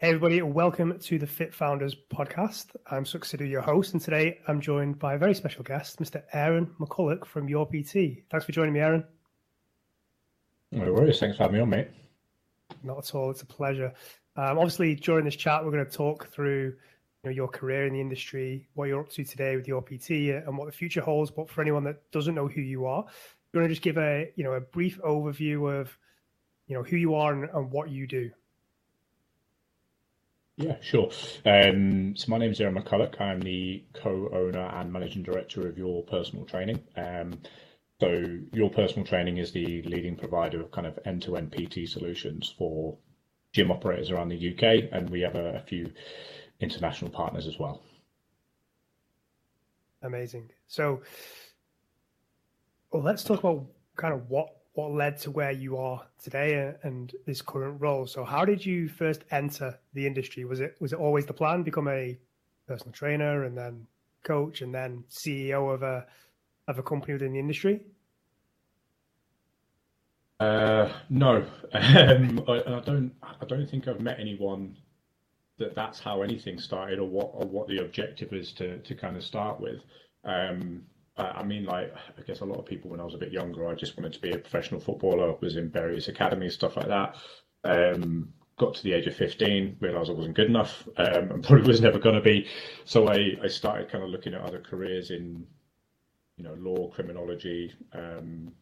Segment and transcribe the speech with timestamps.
[0.00, 2.66] Hey everybody, welcome to the Fit Founders podcast.
[2.88, 6.22] I'm Sukh Sidhu, your host, and today I'm joined by a very special guest, Mr.
[6.32, 8.22] Aaron McCulloch from Your PT.
[8.30, 9.04] Thanks for joining me, Aaron.
[10.70, 11.18] No worries.
[11.18, 11.88] Thanks for having me on, mate.
[12.84, 13.28] Not at all.
[13.32, 13.92] It's a pleasure.
[14.36, 16.76] Um, obviously, during this chat, we're going to talk through
[17.24, 20.10] you know, your career in the industry, what you're up to today with your PT,
[20.10, 21.32] and what the future holds.
[21.32, 23.04] But for anyone that doesn't know who you are,
[23.52, 25.98] you want to just give a you know a brief overview of
[26.68, 28.30] you know who you are and, and what you do.
[30.58, 31.08] Yeah, sure.
[31.46, 33.20] Um, so my name is Aaron McCulloch.
[33.20, 36.82] I'm the co-owner and managing director of Your Personal Training.
[36.96, 37.38] Um,
[38.00, 42.98] so Your Personal Training is the leading provider of kind of end-to-end PT solutions for
[43.52, 45.92] gym operators around the UK, and we have a, a few
[46.58, 47.80] international partners as well.
[50.02, 50.50] Amazing.
[50.66, 51.02] So,
[52.90, 57.12] well, let's talk about kind of what what led to where you are today and
[57.26, 58.06] this current role.
[58.06, 60.44] So, how did you first enter the industry?
[60.44, 62.16] Was it was it always the plan become a
[62.68, 63.88] personal trainer and then
[64.22, 66.06] coach and then CEO of a
[66.68, 67.80] of a company within the industry?
[70.38, 71.38] Uh, no,
[71.72, 73.12] um, I, I, don't.
[73.22, 74.76] I don't think I've met anyone
[75.58, 79.16] that that's how anything started, or what or what the objective is to to kind
[79.16, 79.80] of start with.
[80.22, 80.84] Um,
[81.18, 83.68] I mean, like, I guess a lot of people when I was a bit younger,
[83.68, 87.16] I just wanted to be a professional footballer, was in various academies, stuff like that.
[87.64, 91.66] Um, got to the age of 15, realised I wasn't good enough um, and probably
[91.66, 92.46] was never going to be.
[92.84, 95.46] So I, I started kind of looking at other careers in,
[96.36, 98.52] you know, law, criminology, um,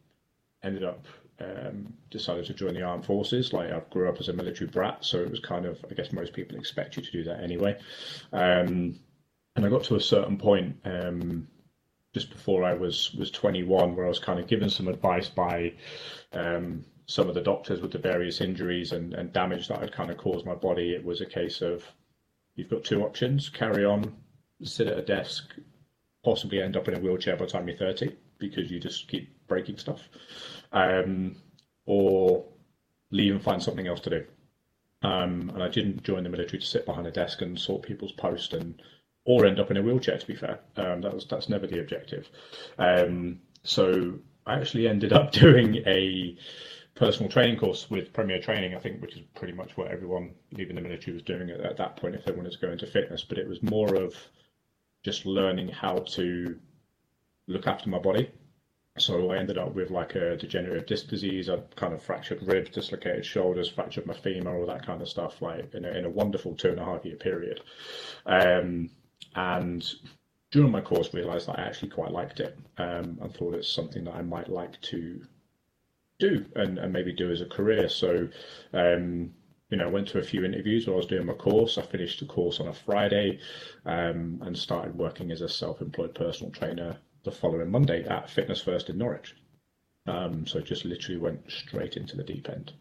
[0.63, 1.07] ended up
[1.39, 3.53] um, decided to join the armed forces.
[3.53, 6.13] Like I grew up as a military brat, so it was kind of I guess
[6.13, 7.79] most people expect you to do that anyway.
[8.33, 8.99] Um,
[9.55, 11.47] and I got to a certain point um,
[12.17, 15.75] just before I was was 21, where I was kind of given some advice by
[16.33, 20.11] um, some of the doctors with the various injuries and, and damage that had kind
[20.11, 20.95] of caused my body.
[20.95, 21.85] It was a case of
[22.55, 24.17] you've got two options: carry on,
[24.63, 25.57] sit at a desk,
[26.25, 29.47] possibly end up in a wheelchair by the time you're 30 because you just keep
[29.47, 30.09] breaking stuff,
[30.73, 31.37] um,
[31.85, 32.47] or
[33.11, 34.25] leave and find something else to do.
[35.03, 38.13] Um, and I didn't join the military to sit behind a desk and sort people's
[38.13, 38.81] post and
[39.27, 40.17] or end up in a wheelchair.
[40.17, 42.29] To be fair, um, that was that's never the objective.
[42.79, 46.37] Um, so I actually ended up doing a
[46.95, 50.77] personal training course with Premier Training, I think, which is pretty much what everyone leaving
[50.77, 53.23] the military was doing at, at that point if they wanted to go into fitness.
[53.23, 54.15] But it was more of
[55.05, 56.59] just learning how to
[57.49, 58.31] look after my body.
[58.99, 61.51] So I ended up with like a degenerative disc disease.
[61.51, 65.43] I kind of fractured ribs, dislocated shoulders, fractured my femur, all that kind of stuff,
[65.43, 67.61] like in a, in a wonderful two and a half year period.
[68.25, 68.91] Um,
[69.37, 69.89] and
[70.51, 74.05] during my course realized that I actually quite liked it um, and thought it's something
[74.05, 75.21] that I might like to
[76.19, 77.89] do and, and maybe do as a career.
[77.89, 78.29] So,
[78.73, 79.33] um,
[79.69, 81.77] you know, went to a few interviews while I was doing my course.
[81.77, 83.41] I finished the course on a Friday
[83.85, 88.89] um, and started working as a self-employed personal trainer the following Monday at Fitness First
[88.89, 89.35] in Norwich.
[90.07, 92.73] Um, so just literally went straight into the deep end.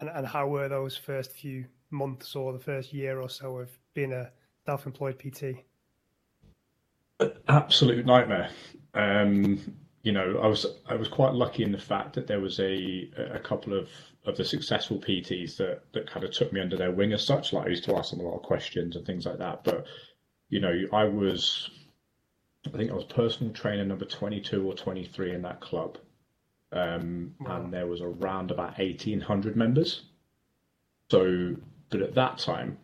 [0.00, 3.70] And, and how were those first few months or the first year or so of
[3.94, 4.32] being a
[4.66, 5.64] self-employed PT?
[7.48, 8.50] Absolute nightmare.
[8.94, 12.58] Um, you know, I was I was quite lucky in the fact that there was
[12.58, 13.88] a a couple of
[14.24, 17.52] of the successful PTs that that kind of took me under their wing as such.
[17.52, 19.62] Like I used to ask them a lot of questions and things like that.
[19.62, 19.86] But
[20.48, 21.70] you know, I was
[22.66, 25.98] I think I was personal trainer number twenty two or twenty three in that club,
[26.72, 27.56] um, wow.
[27.60, 30.02] and there was around about eighteen hundred members.
[31.10, 31.54] So,
[31.90, 32.78] but at that time,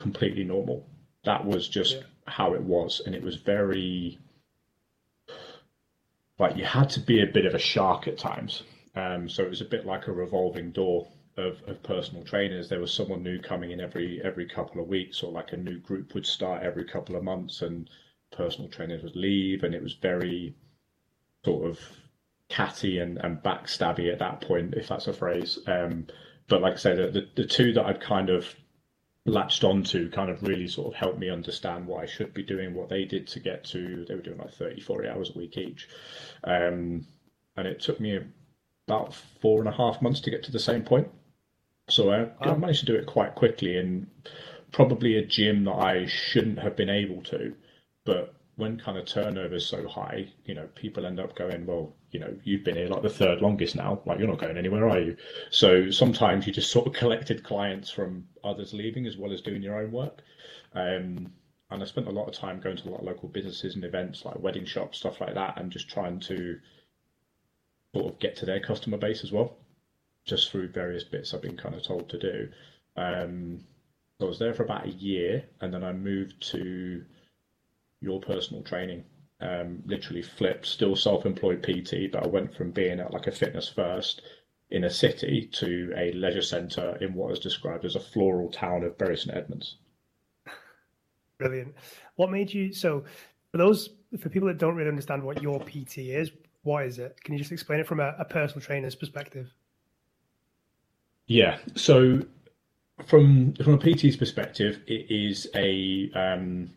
[0.00, 0.86] completely normal.
[1.24, 2.02] That was just yeah.
[2.26, 4.18] how it was, and it was very
[6.38, 8.62] like you had to be a bit of a shark at times.
[8.96, 12.68] Um, so it was a bit like a revolving door of, of personal trainers.
[12.68, 15.78] There was someone new coming in every every couple of weeks, or like a new
[15.78, 17.88] group would start every couple of months, and
[18.32, 20.54] personal trainers would leave, and it was very
[21.44, 21.78] sort of
[22.48, 25.58] catty and, and backstabby at that point, if that's a phrase.
[25.66, 26.06] Um,
[26.48, 28.54] but like I said, the, the, the two that I'd kind of
[29.26, 32.74] latched onto kind of really sort of helped me understand what I should be doing,
[32.74, 34.04] what they did to get to.
[34.06, 35.88] They were doing like 30, 40 hours a week each.
[36.42, 37.06] Um,
[37.56, 38.18] and it took me
[38.88, 41.08] about four and a half months to get to the same point.
[41.88, 44.08] So I, I managed to do it quite quickly in
[44.72, 47.54] probably a gym that I shouldn't have been able to.
[48.04, 51.94] But when kind of turnover is so high, you know, people end up going, well,
[52.10, 54.88] you know, you've been here like the third longest now, like you're not going anywhere,
[54.88, 55.16] are you?
[55.50, 59.62] So sometimes you just sort of collected clients from others leaving as well as doing
[59.62, 60.22] your own work.
[60.74, 61.32] Um,
[61.70, 63.84] and I spent a lot of time going to a lot of local businesses and
[63.84, 66.58] events like wedding shops, stuff like that, and just trying to
[67.94, 69.56] sort of get to their customer base as well,
[70.24, 72.48] just through various bits I've been kind of told to do.
[72.96, 73.60] Um,
[74.20, 77.04] I was there for about a year, and then I moved to
[78.00, 79.04] your personal training.
[79.42, 83.68] Um, literally flipped, still self-employed PT, but I went from being at like a fitness
[83.68, 84.20] first
[84.70, 88.84] in a city to a leisure centre in what is described as a floral town
[88.84, 89.76] of Bury St Edmunds.
[91.38, 91.74] Brilliant.
[92.16, 93.04] What made you so?
[93.50, 96.30] For those for people that don't really understand what your PT is,
[96.62, 97.18] what is it?
[97.24, 99.52] Can you just explain it from a, a personal trainer's perspective?
[101.26, 101.58] Yeah.
[101.74, 102.22] So
[103.06, 106.70] from from a PT's perspective, it is a um,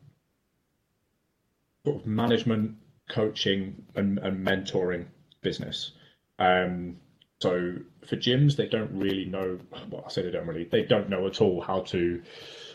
[1.86, 2.76] sort of management,
[3.10, 5.06] coaching, and, and mentoring
[5.42, 5.92] business.
[6.40, 6.98] Um,
[7.40, 7.76] so
[8.08, 9.60] for gyms, they don't really know.
[9.90, 10.64] Well, I say they don't really.
[10.64, 12.22] They don't know at all how to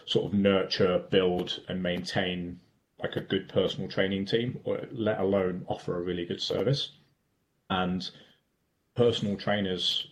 [0.04, 2.60] sort of nurture, build, and maintain
[3.02, 6.90] like a good personal training team, or let alone offer a really good service.
[7.70, 8.08] And
[8.94, 10.08] personal trainers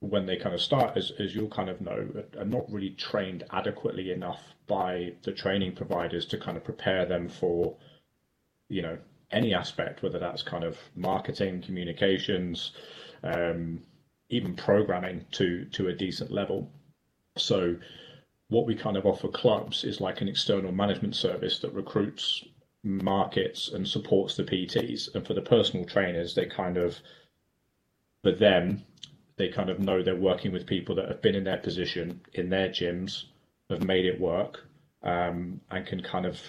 [0.00, 2.08] when they kind of start, as, as you'll kind of know,
[2.38, 7.28] are not really trained adequately enough by the training providers to kind of prepare them
[7.28, 7.76] for,
[8.68, 8.98] you know,
[9.30, 12.72] any aspect, whether that's kind of marketing, communications,
[13.22, 13.80] um,
[14.28, 16.70] even programming to to a decent level.
[17.36, 17.76] So,
[18.48, 22.44] what we kind of offer clubs is like an external management service that recruits,
[22.82, 25.14] markets, and supports the PTs.
[25.14, 26.98] And for the personal trainers, they kind of,
[28.22, 28.84] for them,
[29.36, 32.48] they kind of know they're working with people that have been in their position in
[32.48, 33.24] their gyms,
[33.68, 34.66] have made it work,
[35.02, 36.40] um, and can kind of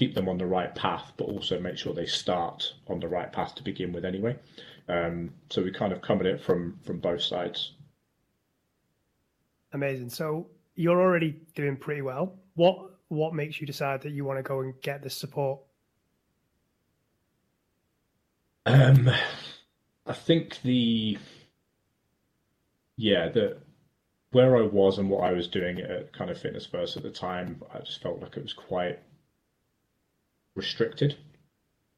[0.00, 3.30] keep them on the right path, but also make sure they start on the right
[3.30, 4.34] path to begin with anyway.
[4.88, 7.74] Um, so we kind of come at it from from both sides.
[9.74, 10.08] Amazing.
[10.08, 12.38] So you're already doing pretty well.
[12.54, 15.60] What what makes you decide that you want to go and get this support?
[18.64, 19.10] Um,
[20.06, 21.18] I think the
[22.96, 23.58] yeah, the
[24.30, 27.10] where I was and what I was doing at kind of Fitness First at the
[27.10, 28.98] time, I just felt like it was quite
[30.54, 31.16] restricted.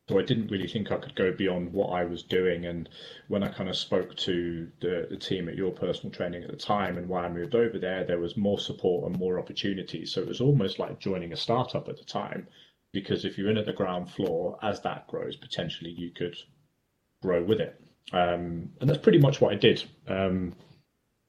[0.08, 2.66] So I didn't really think I could go beyond what I was doing.
[2.66, 2.88] And
[3.28, 6.56] when I kind of spoke to the, the team at your personal training at the
[6.56, 10.12] time and why I moved over there, there was more support and more opportunities.
[10.12, 12.49] So it was almost like joining a startup at the time,
[12.93, 16.37] because if you're in at the ground floor, as that grows, potentially you could
[17.22, 17.81] grow with it.
[18.12, 19.84] Um, and that's pretty much what I did.
[20.08, 20.54] Um,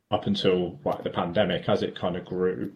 [0.09, 2.73] up until like the pandemic, as it kind of grew,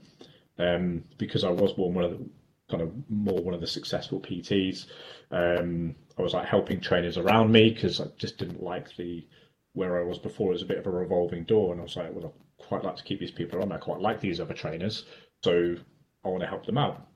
[0.60, 2.30] um, because I was one of the
[2.70, 4.86] kind of more one of the successful PTs.
[5.32, 9.26] Um, I was like helping trainers around me because I just didn't like the
[9.74, 10.50] where I was before.
[10.50, 12.84] It was a bit of a revolving door, and I was like, well, I quite
[12.84, 13.72] like to keep these people on.
[13.72, 15.06] I quite like these other trainers,
[15.44, 15.76] so
[16.26, 17.08] I want to help them out.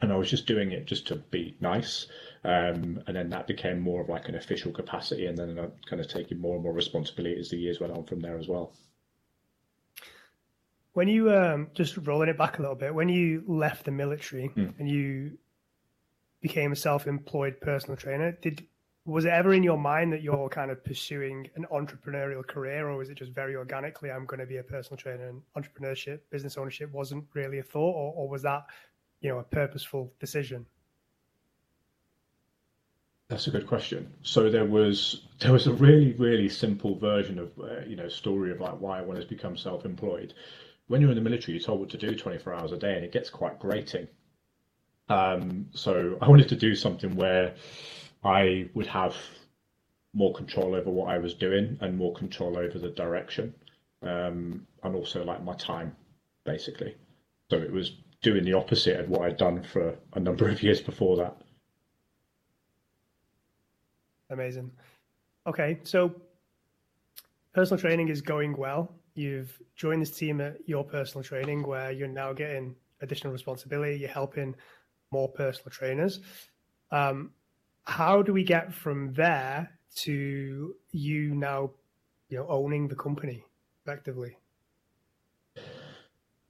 [0.00, 2.06] And I was just doing it just to be nice,
[2.44, 6.00] um, and then that became more of like an official capacity, and then I kind
[6.00, 8.74] of taking more and more responsibility as the years went on from there as well.
[10.96, 14.50] When you um, just rolling it back a little bit, when you left the military
[14.56, 14.72] mm.
[14.78, 15.36] and you
[16.40, 18.64] became a self-employed personal trainer, did
[19.04, 22.96] was it ever in your mind that you're kind of pursuing an entrepreneurial career, or
[22.96, 26.56] was it just very organically, I'm going to be a personal trainer and entrepreneurship, business
[26.56, 28.64] ownership wasn't really a thought, or, or was that,
[29.20, 30.64] you know, a purposeful decision?
[33.28, 34.14] That's a good question.
[34.22, 38.50] So there was there was a really really simple version of uh, you know story
[38.50, 40.32] of like why I wanted to become self-employed
[40.88, 43.04] when you're in the military, you're told what to do 24 hours a day, and
[43.04, 44.06] it gets quite grating.
[45.08, 47.54] Um, so I wanted to do something where
[48.24, 49.16] I would have
[50.14, 53.54] more control over what I was doing and more control over the direction,
[54.02, 55.94] um, and also like my time,
[56.44, 56.96] basically.
[57.50, 60.80] So it was doing the opposite of what I'd done for a number of years
[60.80, 61.36] before that.
[64.30, 64.72] Amazing.
[65.46, 66.12] Okay, so
[67.52, 72.08] personal training is going well you've joined this team at your personal training where you're
[72.08, 74.54] now getting additional responsibility you're helping
[75.10, 76.20] more personal trainers.
[76.90, 77.30] Um,
[77.84, 81.70] how do we get from there to you now
[82.28, 83.44] you know owning the company
[83.82, 84.36] effectively?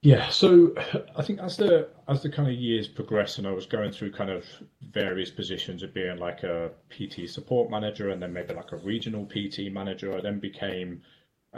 [0.01, 0.73] Yeah so
[1.15, 4.11] i think as the as the kind of years progressed and i was going through
[4.11, 4.45] kind of
[4.91, 9.25] various positions of being like a pt support manager and then maybe like a regional
[9.25, 11.01] pt manager i then became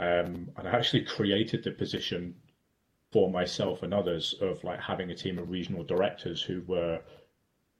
[0.00, 2.34] um, and I actually created the position
[3.12, 7.00] for myself and others of like having a team of regional directors who were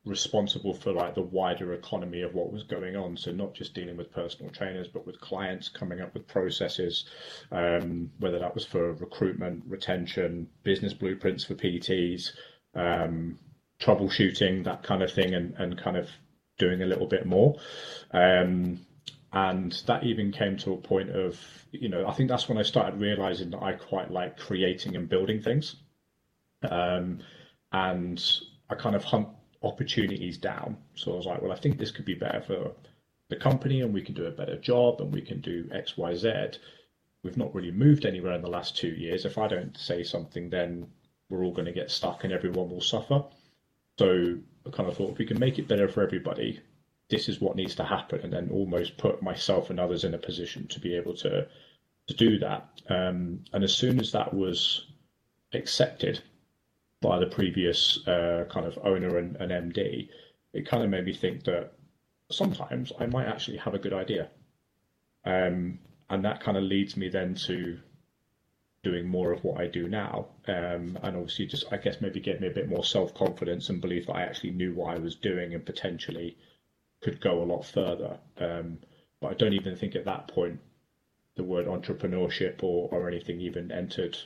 [0.05, 3.17] responsible for like the wider economy of what was going on.
[3.17, 7.07] So not just dealing with personal trainers, but with clients coming up with processes,
[7.53, 12.33] um, whether that was for recruitment, retention, business blueprints for PTs,
[12.75, 13.39] um,
[13.81, 16.09] troubleshooting, that kind of thing, and, and kind of
[16.59, 17.59] doing a little bit more.
[18.11, 18.81] Um,
[19.33, 21.39] and that even came to a point of
[21.73, 25.09] you know i think that's when i started realizing that i quite like creating and
[25.09, 25.77] building things
[26.63, 27.21] Um,
[27.73, 28.23] and
[28.71, 29.29] I kind of hunt
[29.63, 30.79] opportunities down.
[30.95, 32.73] So I was like, well, I think this could be better for
[33.29, 36.15] the company and we can do a better job and we can do X, Y,
[36.17, 36.33] Z.
[37.23, 39.25] We've not really moved anywhere in the last two years.
[39.25, 40.89] If I don't say something, then
[41.29, 43.25] we're all going to get stuck and everyone will suffer.
[43.99, 46.61] So I kind of thought if we can make it better for everybody,
[47.11, 50.19] this is what needs to happen, and then almost put myself and others in a
[50.19, 51.47] position to be able to
[52.07, 52.69] to do that.
[52.88, 54.87] Um, and as soon as that was
[55.52, 56.23] accepted
[57.00, 60.09] by the previous uh, kind of owner and, and MD,
[60.52, 61.73] it kind of made me think that
[62.31, 64.29] sometimes I might actually have a good idea.
[65.25, 67.79] Um, and that kind of leads me then to
[68.83, 70.29] doing more of what I do now.
[70.49, 73.81] Um, and obviously, just I guess maybe gave me a bit more self confidence and
[73.81, 76.37] belief that I actually knew what I was doing and potentially
[77.02, 78.19] could go a lot further.
[78.38, 78.78] Um,
[79.21, 80.59] but I don't even think at that point
[81.37, 84.16] the word entrepreneurship or, or anything even entered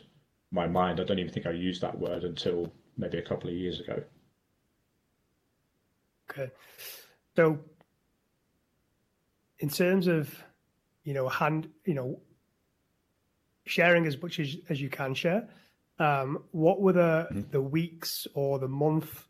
[0.51, 1.01] my mind.
[1.01, 4.03] I don't even think I used that word until maybe a couple of years ago.
[6.31, 6.51] Okay.
[7.37, 7.59] So,
[9.59, 10.43] in terms of,
[11.05, 12.21] you know, hand, you know,
[13.67, 15.49] sharing as much as, as you can share,
[15.99, 17.51] um, what were the mm-hmm.
[17.51, 19.29] the weeks or the month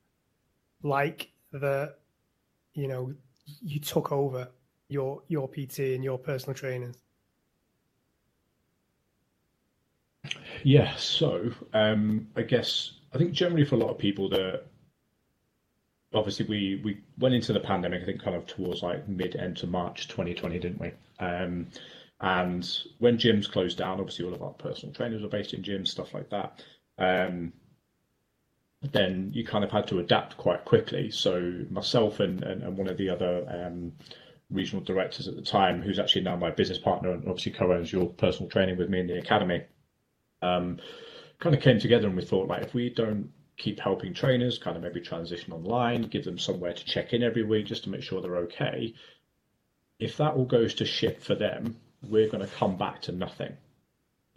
[0.83, 1.97] like that,
[2.75, 3.15] you know,
[3.63, 4.49] you took over
[4.89, 6.95] your your PT and your personal training?
[10.63, 14.65] Yeah, so um, I guess I think generally for a lot of people that
[16.15, 19.57] obviously we we went into the pandemic I think kind of towards like mid end
[19.59, 20.93] to March 2020, didn't we?
[21.19, 21.69] Um,
[22.21, 25.89] and when gyms closed down, obviously all of our personal trainers were based in gyms,
[25.89, 26.63] stuff like that.
[26.97, 27.53] Um,
[28.93, 31.11] then you kind of had to adapt quite quickly.
[31.11, 33.93] So myself and, and, and one of the other um,
[34.51, 38.07] regional directors at the time, who's actually now my business partner and obviously co-owns your
[38.07, 39.63] personal training with me in the academy,
[40.43, 40.79] um,
[41.41, 44.77] kind of came together and we thought like if we don't keep helping trainers kind
[44.77, 48.03] of maybe transition online, give them somewhere to check in every week just to make
[48.03, 48.95] sure they're okay.
[49.99, 53.57] If that all goes to shit for them, we're going to come back to nothing.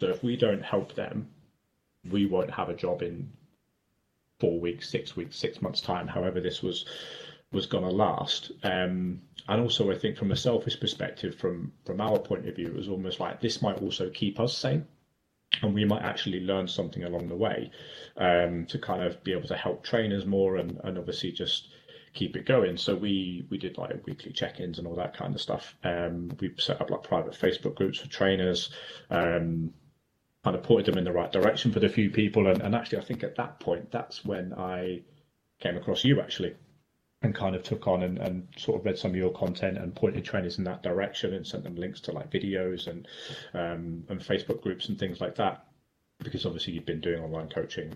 [0.00, 1.28] So if we don't help them,
[2.08, 3.32] we won't have a job in
[4.40, 6.84] four weeks, six weeks, six months time, however this was
[7.50, 8.52] was going to last.
[8.62, 12.66] Um, and also, I think from a selfish perspective, from from our point of view,
[12.66, 14.86] it was almost like this might also keep us sane,
[15.62, 17.70] and we might actually learn something along the way
[18.16, 21.68] um, to kind of be able to help trainers more, and and obviously just
[22.14, 22.76] keep it going.
[22.76, 25.74] So we we did like weekly check-ins and all that kind of stuff.
[25.84, 28.70] Um, we set up like private Facebook groups for trainers.
[29.10, 29.72] Um,
[30.44, 32.46] kind of pointed them in the right direction for the few people.
[32.46, 35.02] And, and actually, I think at that point, that's when I
[35.60, 36.54] came across you actually
[37.22, 39.94] and kind of took on and, and sort of read some of your content and
[39.94, 43.08] pointed trainers in that direction and sent them links to like videos and
[43.54, 45.64] um, and Facebook groups and things like that
[46.20, 47.92] because obviously you've been doing online coaching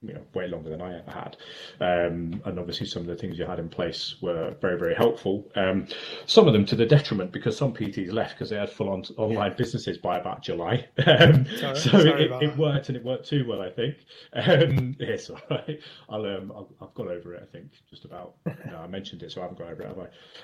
[0.00, 1.36] you know way longer than I ever had.
[1.80, 5.50] Um, and obviously, some of the things you had in place were very very helpful.
[5.56, 5.88] Um,
[6.26, 9.02] some of them to the detriment because some PTs left because they had full on
[9.16, 10.86] online businesses by about July.
[11.08, 13.96] Um, sorry, so sorry it, it, worked and it worked too well, I think.
[14.34, 15.80] Um, it's all right.
[16.08, 17.42] I'll, um, I'll I've got over it.
[17.42, 18.34] I think just about.
[18.46, 19.98] No, I mentioned it, so I haven't got over it, have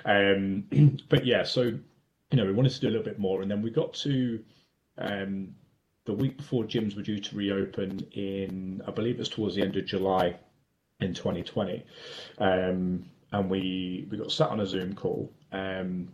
[0.04, 0.32] I?
[0.32, 1.80] Um, but yeah, so you
[2.32, 4.40] know, we wanted to do a little bit more, and then we got to.
[6.06, 9.76] The week before gyms were due to reopen in, I believe it's towards the end
[9.76, 10.37] of July
[11.00, 11.84] in 2020.
[12.38, 15.32] Um, and we, we got sat on a Zoom call.
[15.50, 16.08] Um,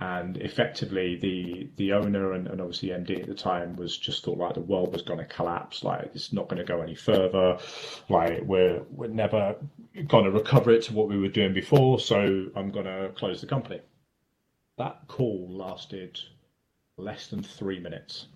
[0.00, 4.38] and effectively, the the owner and, and obviously MD at the time was just thought
[4.38, 7.58] like the world was going to collapse, like it's not going to go any further,
[8.08, 9.56] like we're we're never
[10.08, 13.40] going to recover it to what we were doing before, so I'm going to close
[13.40, 13.80] the company.
[14.78, 16.20] That call lasted
[16.96, 18.26] less than three minutes.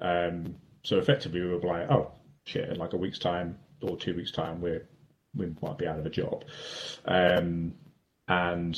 [0.00, 2.12] Um, so effectively, we were like, oh
[2.44, 4.86] shit, in like a week's time or two weeks' time, we're
[5.34, 6.44] we might be out of a job.
[7.04, 7.74] Um,
[8.26, 8.76] and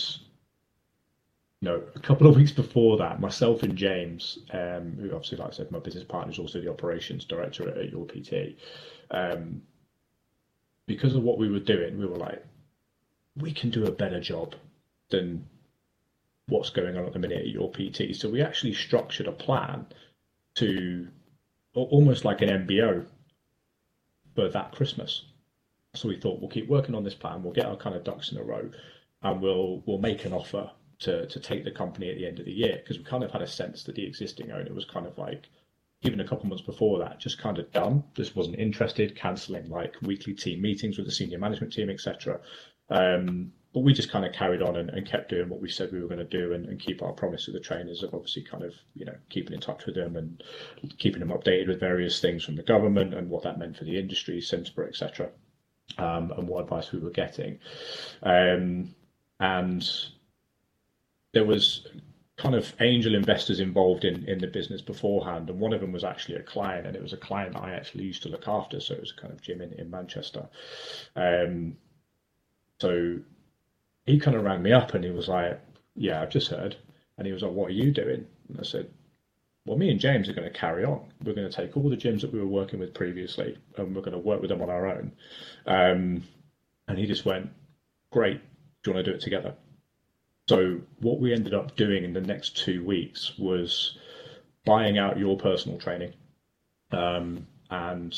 [1.61, 5.49] you know, a couple of weeks before that, myself and James, um, who obviously, like
[5.49, 8.59] I said, my business partner is also the operations director at, at Your PT.
[9.11, 9.63] Um,
[10.87, 12.45] because of what we were doing, we were like,
[13.37, 14.55] we can do a better job
[15.11, 15.47] than
[16.49, 18.17] what's going on at the minute at Your PT.
[18.17, 19.87] So we actually structured a plan
[20.57, 21.09] to
[21.75, 23.07] almost like an MBO
[24.35, 25.25] for that Christmas.
[25.95, 27.43] So we thought we'll keep working on this plan.
[27.43, 28.71] We'll get our kind of ducks in a row,
[29.23, 32.45] and we'll we'll make an offer to to take the company at the end of
[32.45, 35.07] the year because we kind of had a sense that the existing owner was kind
[35.07, 35.49] of like
[36.03, 39.95] even a couple months before that just kind of done just wasn't interested cancelling like
[40.03, 42.41] weekly team meetings with the senior management team etc
[42.91, 45.93] um, but we just kind of carried on and, and, kept doing what we said
[45.93, 48.43] we were going to do and, and, keep our promise to the trainers of obviously
[48.43, 50.43] kind of you know keeping in touch with them and
[50.99, 53.99] keeping them updated with various things from the government and what that meant for the
[53.99, 55.31] industry, CIMSPA, etc.
[55.99, 57.59] Um, and what advice we were getting.
[58.23, 58.95] Um,
[59.41, 59.89] and
[61.33, 61.87] there was
[62.37, 66.05] kind of angel investors involved in in the business beforehand, and one of them was
[66.05, 68.81] actually a client, and it was a client I actually used to look after.
[68.81, 70.49] So it was a kind of gym in in Manchester.
[71.15, 71.77] Um,
[72.81, 73.19] so
[74.11, 75.61] he kind of rang me up and he was like,
[75.95, 76.77] "Yeah, I've just heard,"
[77.17, 78.89] and he was like, "What are you doing?" And I said,
[79.65, 81.13] "Well, me and James are going to carry on.
[81.25, 84.03] We're going to take all the gyms that we were working with previously, and we're
[84.03, 85.13] going to work with them on our own."
[85.67, 86.23] Um,
[86.89, 87.51] and he just went,
[88.11, 88.41] "Great.
[88.83, 89.55] Do you want to do it together?"
[90.49, 93.97] So what we ended up doing in the next two weeks was
[94.65, 96.15] buying out your personal training,
[96.91, 98.13] um, and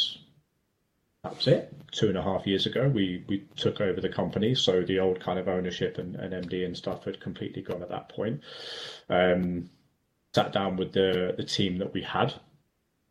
[1.22, 1.72] that was it.
[1.92, 5.20] Two and a half years ago, we we took over the company, so the old
[5.20, 8.40] kind of ownership and, and MD and stuff had completely gone at that point.
[9.08, 9.70] Um,
[10.34, 12.34] sat down with the the team that we had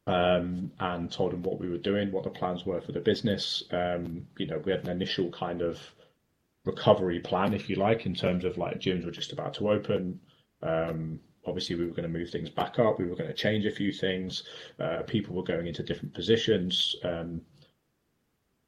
[0.08, 3.64] um, and told them what we were doing, what the plans were for the business.
[3.72, 5.80] Um, you know, we had an initial kind of
[6.66, 10.20] recovery plan, if you like, in terms of like gyms were just about to open.
[10.62, 13.00] Um, obviously, we were going to move things back up.
[13.00, 14.44] We were going to change a few things.
[14.80, 16.96] Uh, people were going into different positions.
[17.04, 17.42] Um,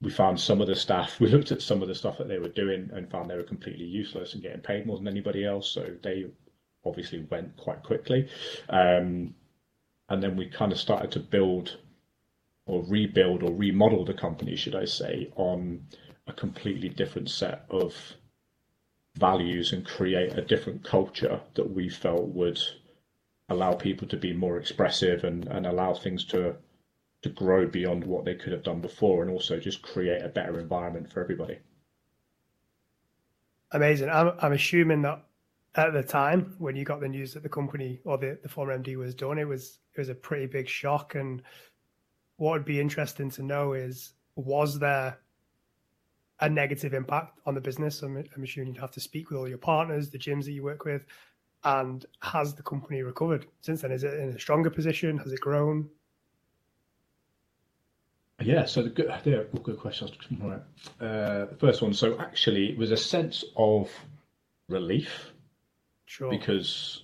[0.03, 1.19] we found some of the staff.
[1.19, 3.43] We looked at some of the stuff that they were doing and found they were
[3.43, 5.69] completely useless and getting paid more than anybody else.
[5.69, 6.25] So they
[6.86, 8.27] obviously went quite quickly.
[8.69, 9.33] Um,
[10.10, 11.77] and then we kind of started to build
[12.65, 15.86] or rebuild or remodel the company, should I say, on
[16.27, 17.95] a completely different set of
[19.15, 22.60] values and create a different culture that we felt would
[23.48, 26.55] allow people to be more expressive and, and allow things to
[27.23, 30.59] to grow beyond what they could have done before and also just create a better
[30.59, 31.57] environment for everybody.
[33.71, 34.09] Amazing.
[34.09, 35.23] I'm, I'm assuming that
[35.75, 38.77] at the time when you got the news that the company or the, the former
[38.77, 41.15] MD was done, it was it was a pretty big shock.
[41.15, 41.41] And
[42.37, 45.17] what would be interesting to know is was there
[46.39, 48.01] a negative impact on the business.
[48.01, 50.63] I'm, I'm assuming you'd have to speak with all your partners, the gyms that you
[50.63, 51.05] work with,
[51.63, 53.91] and has the company recovered since then?
[53.91, 55.17] Is it in a stronger position?
[55.19, 55.89] Has it grown?
[58.45, 60.10] Yeah, so the good, yeah, good question.
[60.39, 60.62] Right.
[60.99, 61.93] Uh, first one.
[61.93, 63.89] So actually, it was a sense of
[64.69, 65.32] relief,
[66.06, 67.03] sure, because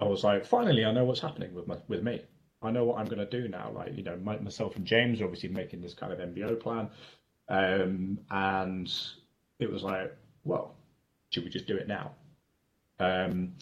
[0.00, 2.22] I was like, finally, I know what's happening with my with me.
[2.62, 3.70] I know what I'm going to do now.
[3.72, 6.90] Like, you know, my, myself and James are obviously making this kind of MBO plan.
[7.48, 8.92] Um, and
[9.60, 10.14] it was like,
[10.44, 10.74] well,
[11.30, 12.12] should we just do it now?
[12.98, 13.52] Um,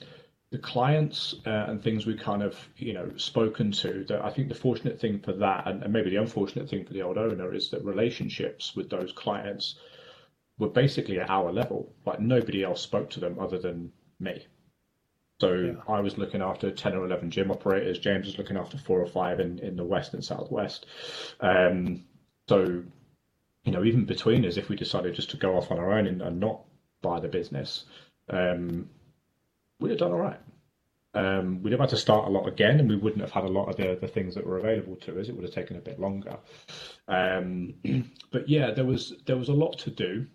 [0.50, 4.48] the clients uh, and things we kind of you know spoken to that i think
[4.48, 7.52] the fortunate thing for that and, and, maybe the unfortunate thing for the old owner
[7.52, 9.76] is that relationships with those clients
[10.58, 11.92] were basically at our level.
[12.04, 14.46] Like nobody else spoke to them other than me.
[15.40, 15.72] So yeah.
[15.86, 17.98] i was looking after 10 or 11 gym operators.
[17.98, 20.86] James was looking after four or five in, in the west and southwest.
[21.40, 22.04] Um,
[22.48, 22.82] so
[23.64, 26.06] you know, even between us, if we decided just to go off on our own
[26.06, 26.60] and, and not
[27.02, 27.84] buy the business,
[28.30, 28.88] um,
[29.80, 30.40] we'd have done all right.
[31.14, 33.48] Um, we'd have had to start a lot again, and we wouldn't have had a
[33.48, 35.28] lot of the, the things that were available to us.
[35.28, 36.36] It would have taken a bit longer.
[37.08, 37.74] Um,
[38.32, 40.26] but yeah, there was there was a lot to do,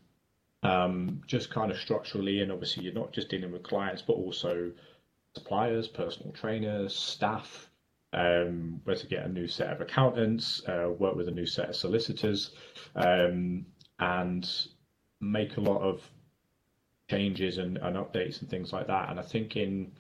[0.63, 4.71] um, just kind of structurally, and obviously you're not just dealing with clients, but also
[5.35, 7.69] suppliers, personal trainers, staff,
[8.13, 11.69] um, where to get a new set of accountants, uh, work with a new set
[11.69, 12.51] of solicitors,
[12.95, 13.65] um,
[13.99, 14.49] and
[15.21, 16.01] make a lot of
[17.11, 19.09] changes and, and, updates and things like that.
[19.09, 19.91] And I think in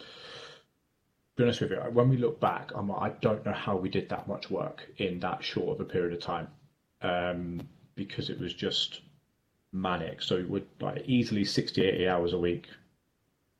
[1.35, 4.09] be honest with you, when we look back, I'm I don't know how we did
[4.09, 6.47] that much work in that short of a period of time,
[7.01, 7.61] um,
[7.95, 9.01] because it was just
[9.71, 10.21] manic.
[10.21, 12.67] So it would like easily 60, 80 hours a week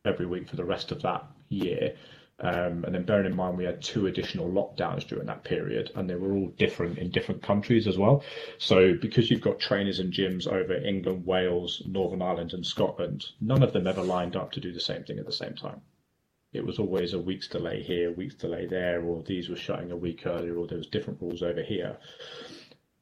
[0.05, 1.95] every week for the rest of that year.
[2.43, 6.09] Um, and then bearing in mind we had two additional lockdowns during that period, and
[6.09, 8.23] they were all different in different countries as well.
[8.57, 13.61] So because you've got trainers and gyms over England, Wales, Northern Ireland, and Scotland, none
[13.61, 15.81] of them ever lined up to do the same thing at the same time.
[16.51, 19.95] It was always a week's delay here, week's delay there, or these were shutting a
[19.95, 21.97] week earlier, or there was different rules over here.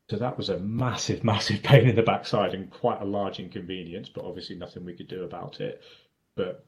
[0.09, 4.09] So that was a massive, massive pain in the backside and quite a large inconvenience,
[4.09, 5.81] but obviously nothing we could do about it.
[6.35, 6.65] But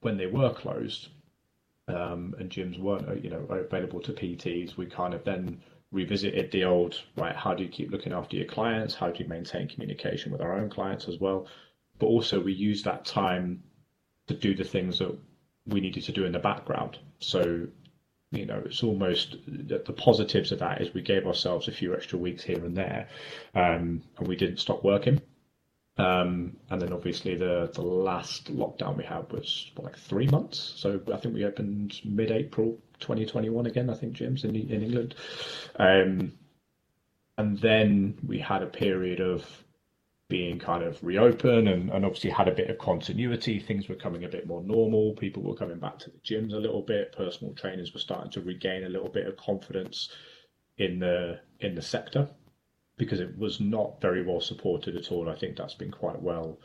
[0.00, 1.08] when they were closed,
[1.88, 5.60] um, and gyms weren't uh, you know available to PTs, we kind of then
[5.92, 7.36] revisited the old right.
[7.36, 8.94] How do you keep looking after your clients?
[8.94, 11.46] How do you maintain communication with our own clients as well?
[11.98, 13.62] But also we used that time
[14.26, 15.16] to do the things that
[15.66, 16.98] we needed to do in the background.
[17.20, 17.68] So
[18.30, 21.94] you know, it's almost the, the positives of that is we gave ourselves a few
[21.94, 23.08] extra weeks here and there,
[23.54, 25.20] um, and we didn't stop working.
[25.96, 30.74] Um, and then obviously the the last lockdown we had was what, like three months.
[30.76, 33.88] So I think we opened mid-April 2021 again.
[33.88, 35.14] I think gyms in in England,
[35.76, 36.32] um,
[37.38, 39.46] and then we had a period of
[40.28, 43.60] being kind of reopened and, and obviously had a bit of continuity.
[43.60, 45.12] Things were coming a bit more normal.
[45.14, 47.12] People were coming back to the gyms a little bit.
[47.12, 50.08] Personal trainers were starting to regain a little bit of confidence
[50.78, 52.28] in the in the sector
[52.96, 55.28] because it was not very well supported at all.
[55.28, 56.58] I think that's been quite well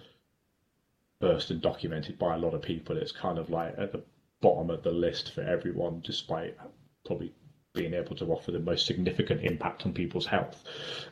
[1.19, 2.97] burst and documented by a lot of people.
[2.97, 4.03] It's kind of like at the
[4.41, 6.55] bottom of the list for everyone, despite
[7.05, 7.33] probably
[7.73, 10.63] being able to offer the most significant impact on people's health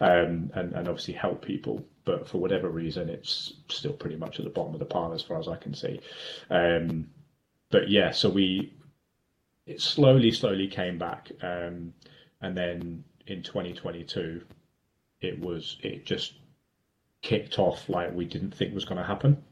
[0.02, 1.86] um, and, and obviously help people.
[2.06, 5.22] But for whatever reason, it's still pretty much at the bottom of the pile as
[5.22, 6.00] far as I can see.
[6.50, 7.10] Um,
[7.70, 8.74] but yeah, so we
[9.66, 11.94] it slowly, slowly came back, um,
[12.42, 14.42] and then in 2022,
[15.22, 16.34] it was it just
[17.22, 19.44] kicked off like we didn't think was going to happen.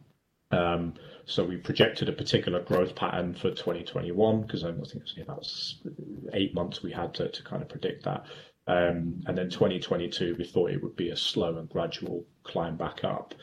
[0.51, 0.93] Um,
[1.25, 6.33] so we projected a particular growth pattern for 2021 because I think it was about
[6.33, 8.25] eight months we had to, to kind of predict that.
[8.67, 13.03] Um, and then 2022, we thought it would be a slow and gradual climb back
[13.03, 13.33] up.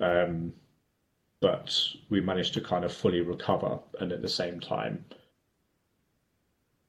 [0.00, 0.52] Um,
[1.40, 1.76] but
[2.08, 5.04] we managed to kind of fully recover and at the same time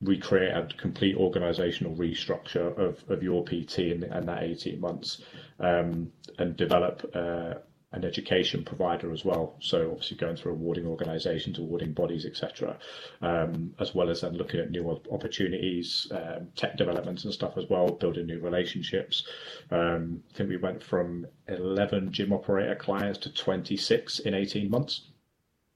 [0.03, 5.21] recreate a complete organizational restructure of, of your PT in, in that 18 months
[5.59, 7.55] um, and develop uh,
[7.93, 9.55] an education provider as well.
[9.59, 12.77] So obviously going through awarding organisations, awarding bodies, etc.,
[13.21, 17.65] um, as well as then looking at new opportunities, um, tech developments and stuff as
[17.69, 19.27] well, building new relationships.
[19.69, 25.09] Um, I think we went from 11 gym operator clients to 26 in 18 months,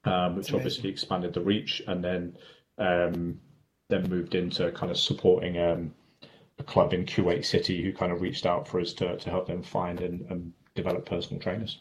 [0.04, 2.36] um, which obviously expanded the reach, and then
[2.78, 3.40] um,
[3.88, 5.92] then moved into kind of supporting um,
[6.58, 9.46] a club in Kuwait City who kind of reached out for us to, to help
[9.46, 11.78] them find and, and develop personal trainers.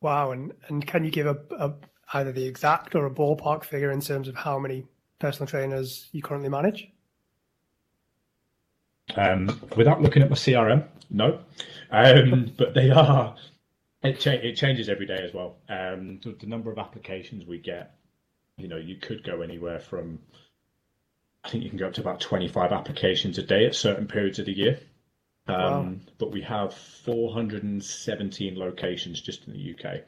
[0.00, 1.74] Wow, and and can you give a, a,
[2.14, 4.86] either the exact or a ballpark figure in terms of how many
[5.18, 6.88] personal trainers you currently manage?
[9.16, 11.40] Um, without looking at my CRM, no,
[11.90, 13.36] um, but they are.
[14.02, 15.56] It, cha- it changes every day as well.
[15.68, 17.99] Um, the, the number of applications we get,
[18.60, 20.18] you know, you could go anywhere from.
[21.44, 24.38] I think you can go up to about 25 applications a day at certain periods
[24.38, 24.78] of the year.
[25.46, 25.94] Um, wow.
[26.18, 30.02] But we have 417 locations just in the UK,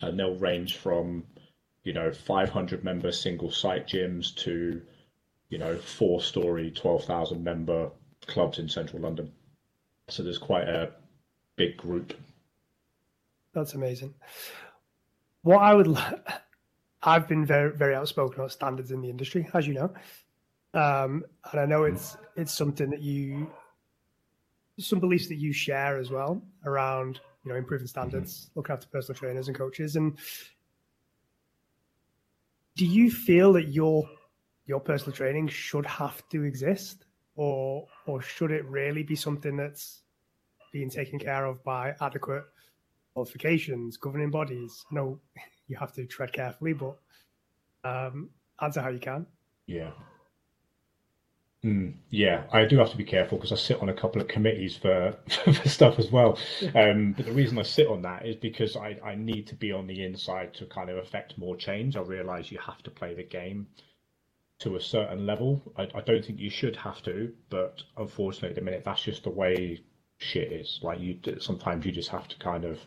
[0.00, 1.24] and they'll range from,
[1.82, 4.80] you know, 500 member single site gyms to,
[5.48, 7.90] you know, four story, 12,000 member
[8.26, 9.32] clubs in central London.
[10.08, 10.92] So there's quite a
[11.56, 12.14] big group.
[13.52, 14.14] That's amazing.
[15.42, 15.96] What I would,
[17.06, 19.94] I've been very very outspoken about standards in the industry, as you know,
[20.74, 23.50] um, and I know it's it's something that you
[24.78, 28.58] some beliefs that you share as well around you know improving standards, mm-hmm.
[28.58, 29.94] looking after personal trainers and coaches.
[29.94, 30.18] And
[32.74, 34.08] do you feel that your
[34.66, 37.04] your personal training should have to exist,
[37.36, 40.02] or or should it really be something that's
[40.72, 42.42] being taken care of by adequate
[43.14, 44.84] qualifications, governing bodies?
[44.90, 45.20] I know
[45.68, 46.96] you have to tread carefully, but
[47.84, 49.26] um, answer how you can.
[49.66, 49.90] Yeah.
[51.64, 54.28] Mm, yeah, I do have to be careful because I sit on a couple of
[54.28, 56.38] committees for, for stuff as well.
[56.74, 59.72] Um, but the reason I sit on that is because I, I need to be
[59.72, 61.96] on the inside to kind of affect more change.
[61.96, 63.66] I realise you have to play the game
[64.60, 65.60] to a certain level.
[65.76, 69.24] I, I don't think you should have to, but unfortunately, at the minute, that's just
[69.24, 69.80] the way
[70.18, 70.80] shit is.
[70.82, 72.78] Like you, sometimes you just have to kind of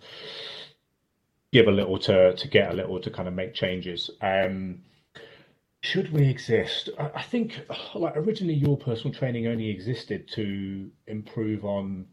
[1.52, 4.10] give a little to to get a little to kind of make changes.
[4.22, 4.82] Um,
[5.82, 6.90] should we exist?
[6.98, 7.62] I think,
[7.96, 12.08] like originally, your personal training only existed to improve on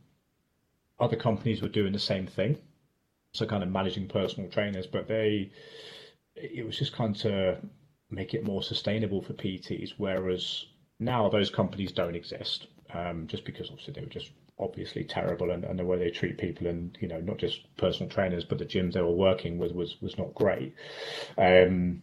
[1.01, 2.59] other companies were doing the same thing,
[3.33, 5.51] so kind of managing personal trainers, but they
[6.37, 7.59] it was just kind of
[8.11, 9.94] make it more sustainable for PTs.
[9.96, 10.66] Whereas
[11.01, 15.64] now those companies don't exist, um, just because obviously they were just obviously terrible and,
[15.64, 18.64] and the way they treat people and you know not just personal trainers but the
[18.64, 20.75] gyms they were working with was was not great
[21.37, 22.01] um,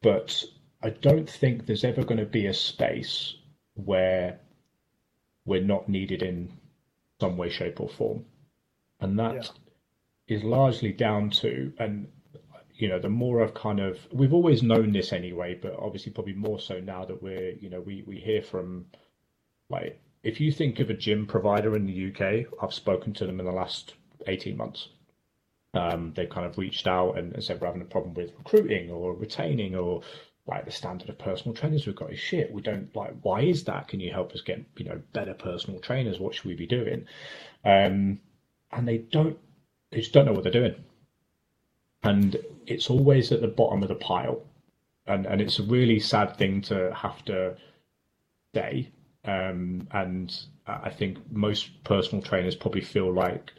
[0.00, 0.44] but
[0.84, 3.34] I don't think there's ever going to be a space
[3.72, 4.38] where
[5.46, 6.52] we're not needed in
[7.18, 8.26] some way, shape, or form.
[9.00, 10.36] And that yeah.
[10.36, 12.08] is largely down to, and
[12.74, 16.34] you know, the more I've kind of, we've always known this anyway, but obviously probably
[16.34, 18.84] more so now that we're, you know, we, we hear from,
[19.70, 23.38] like, if you think of a gym provider in the UK, I've spoken to them
[23.38, 23.94] in the last
[24.26, 24.88] 18 months.
[25.74, 28.90] Um, they've kind of reached out and, and said we're having a problem with recruiting
[28.90, 30.02] or retaining or
[30.46, 32.52] like the standard of personal trainers we've got is shit.
[32.52, 33.88] We don't like why is that?
[33.88, 36.18] Can you help us get, you know, better personal trainers?
[36.18, 37.06] What should we be doing?
[37.64, 38.20] Um,
[38.72, 39.38] and they don't
[39.90, 40.76] they just don't know what they're doing.
[42.02, 44.42] And it's always at the bottom of the pile.
[45.06, 47.56] And, and it's a really sad thing to have to
[48.54, 48.90] say.
[49.24, 50.34] Um, and
[50.66, 53.52] I think most personal trainers probably feel like,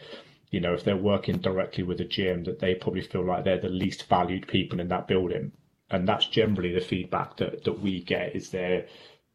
[0.51, 3.60] you know, if they're working directly with a gym, that they probably feel like they're
[3.60, 5.51] the least valued people in that building.
[5.89, 8.88] And that's generally the feedback that, that we get is they're,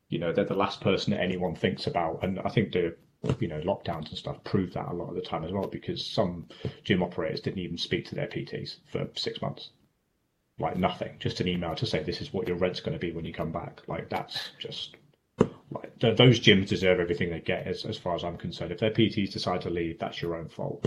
[0.09, 2.21] you know, they're the last person that anyone thinks about.
[2.23, 2.97] And I think the
[3.39, 6.05] you know lockdowns and stuff prove that a lot of the time as well because
[6.05, 6.47] some
[6.85, 9.71] gym operators didn't even speak to their PTs for six months,
[10.59, 13.13] like nothing, just an email to say this is what your rent's going to be
[13.13, 13.83] when you come back.
[13.87, 14.97] Like that's just
[15.71, 18.73] like th- those gyms deserve everything they get as, as far as I'm concerned.
[18.73, 20.87] If their PTs decide to leave, that's your own fault.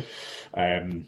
[0.54, 1.08] Um,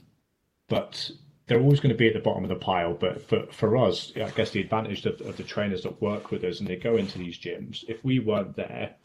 [0.67, 1.11] but
[1.47, 2.93] they're always going to be at the bottom of the pile.
[2.93, 6.43] But for, for us, I guess the advantage of, of the trainers that work with
[6.43, 8.95] us and they go into these gyms, if we weren't there,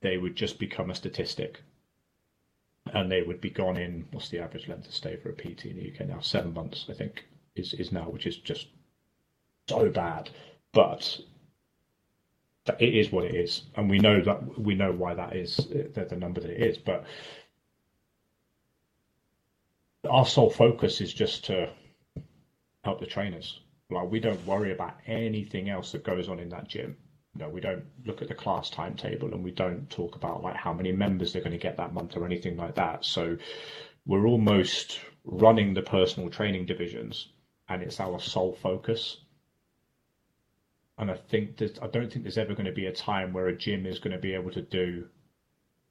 [0.00, 1.62] they would just become a statistic.
[2.92, 5.66] And they would be gone in, what's the average length of stay for a PT
[5.66, 6.20] in the UK now?
[6.20, 8.66] Seven months, I think, is, is now, which is just
[9.68, 10.30] so bad.
[10.72, 11.20] But
[12.78, 13.62] it is what it is.
[13.76, 16.78] And we know that we know why that is the, the number that it is.
[16.78, 17.04] But
[20.08, 21.70] our sole focus is just to
[22.84, 23.60] help the trainers.
[23.90, 26.96] Like we don't worry about anything else that goes on in that gym
[27.34, 30.72] No, we don't look at the class timetable and we don't talk about like how
[30.74, 33.04] many members they're going to get that month or anything like that.
[33.04, 33.36] So
[34.06, 37.28] we're almost running the personal training divisions
[37.68, 39.18] and it's our sole focus.
[40.98, 43.48] And I think that I don't think there's ever going to be a time where
[43.48, 45.08] a gym is going to be able to do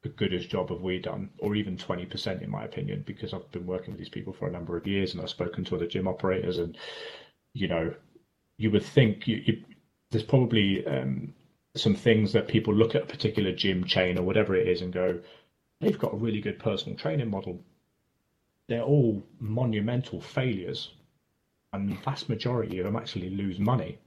[0.03, 3.51] a good as job of we done, or even 20% in my opinion, because I've
[3.51, 5.85] been working with these people for a number of years and I've spoken to other
[5.87, 6.77] gym operators and,
[7.53, 7.93] you know,
[8.57, 9.63] you would think you, you
[10.11, 11.33] there's probably um,
[11.75, 14.91] some things that people look at a particular gym chain or whatever it is and
[14.91, 15.19] go,
[15.79, 17.59] they've got a really good personal training model.
[18.67, 20.91] They're all monumental failures,
[21.73, 23.97] and the vast majority of them actually lose money,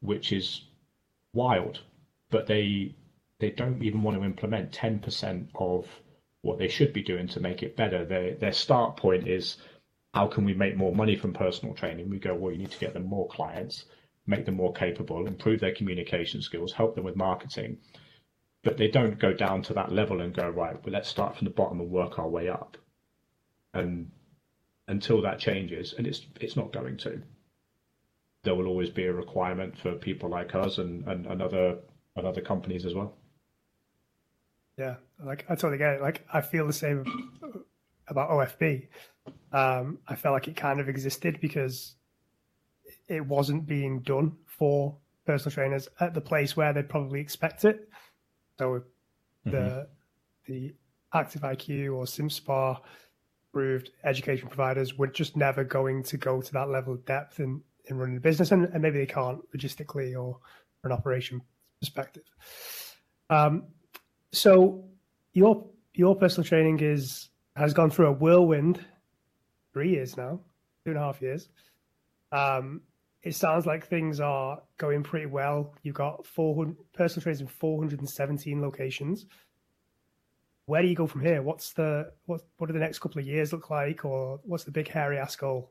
[0.00, 0.62] which is
[1.32, 1.80] wild.
[2.30, 2.94] But they
[3.38, 5.86] they don't even want to implement ten percent of
[6.42, 8.04] what they should be doing to make it better.
[8.04, 9.58] Their their start point is
[10.14, 12.10] how can we make more money from personal training?
[12.10, 13.84] We go, well, you need to get them more clients
[14.30, 17.78] make them more capable, improve their communication skills, help them with marketing.
[18.62, 21.46] But they don't go down to that level and go, right, well, let's start from
[21.46, 22.76] the bottom and work our way up.
[23.74, 24.10] And
[24.88, 27.22] until that changes, and it's it's not going to,
[28.42, 31.76] there will always be a requirement for people like us and, and, and other
[32.16, 33.14] and other companies as well.
[34.78, 36.02] Yeah, like I totally get it.
[36.02, 37.04] Like I feel the same
[38.08, 38.88] about OFB.
[39.52, 41.96] Um, I felt like it kind of existed because
[43.08, 47.88] it wasn't being done for personal trainers at the place where they'd probably expect it.
[48.58, 48.82] So
[49.46, 49.50] mm-hmm.
[49.50, 49.88] the
[50.46, 50.74] the
[51.12, 52.78] Active IQ or CIMSPA
[53.50, 57.60] approved education providers were just never going to go to that level of depth in,
[57.90, 60.38] in running a business, and, and maybe they can't logistically or
[60.80, 61.40] from an operation
[61.80, 62.24] perspective.
[63.28, 63.64] Um,
[64.32, 64.84] so
[65.32, 68.84] your your personal training is has gone through a whirlwind,
[69.72, 70.40] three years now,
[70.84, 71.48] two and a half years.
[72.32, 72.82] Um,
[73.22, 75.74] it sounds like things are going pretty well.
[75.82, 79.26] You've got 400 personal trainers in 417 locations.
[80.66, 81.42] Where do you go from here?
[81.42, 82.42] What's the what?
[82.56, 85.36] What do the next couple of years look like, or what's the big hairy ass
[85.36, 85.70] goal?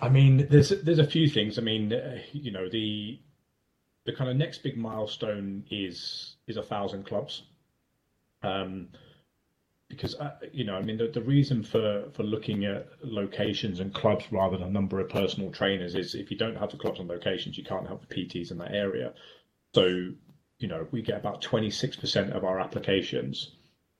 [0.00, 1.58] I mean, there's there's a few things.
[1.58, 3.20] I mean, uh, you know, the
[4.04, 7.42] the kind of next big milestone is is a thousand clubs.
[8.42, 8.88] Um,
[9.88, 13.94] because uh, you know, I mean, the, the reason for for looking at locations and
[13.94, 17.00] clubs rather than a number of personal trainers is if you don't have the clubs
[17.00, 19.12] and locations, you can't help the PTs in that area.
[19.74, 19.86] So,
[20.58, 23.56] you know, we get about 26% of our applications.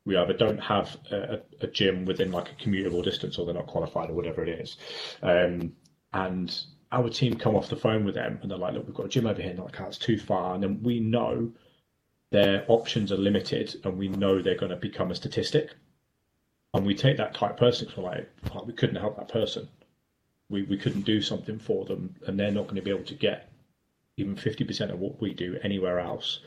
[0.07, 3.67] We either don't have a, a gym within like a commutable distance, or they're not
[3.67, 4.77] qualified, or whatever it is.
[5.23, 5.73] Um,
[6.15, 6.59] and
[6.91, 9.11] our team come off the phone with them, and they're like, "Look, we've got a
[9.11, 11.53] gym over here." And like, oh, "It's too far." And then we know
[12.35, 15.71] their options are limited and we know they're going to become a statistic.
[16.75, 19.69] And we take that type person for like, oh, we couldn't help that person.
[20.49, 23.15] We, we couldn't do something for them and they're not going to be able to
[23.15, 23.53] get
[24.17, 26.41] even 50% of what we do anywhere else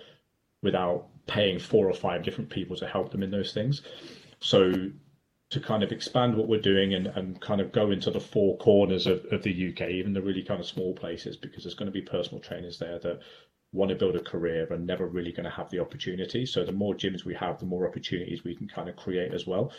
[0.61, 3.81] without paying four or five different people to help them in those things.
[4.41, 4.91] So
[5.49, 8.57] to kind of expand what we're doing and, and kind of go into the four
[8.57, 11.85] corners of, of the UK, even the really kind of small places, because there's going
[11.85, 13.21] to be personal trainers there that
[13.71, 16.45] want to build a career and never really going to have the opportunity.
[16.45, 19.47] So the more gyms we have, the more opportunities we can kind of create as
[19.47, 19.71] well.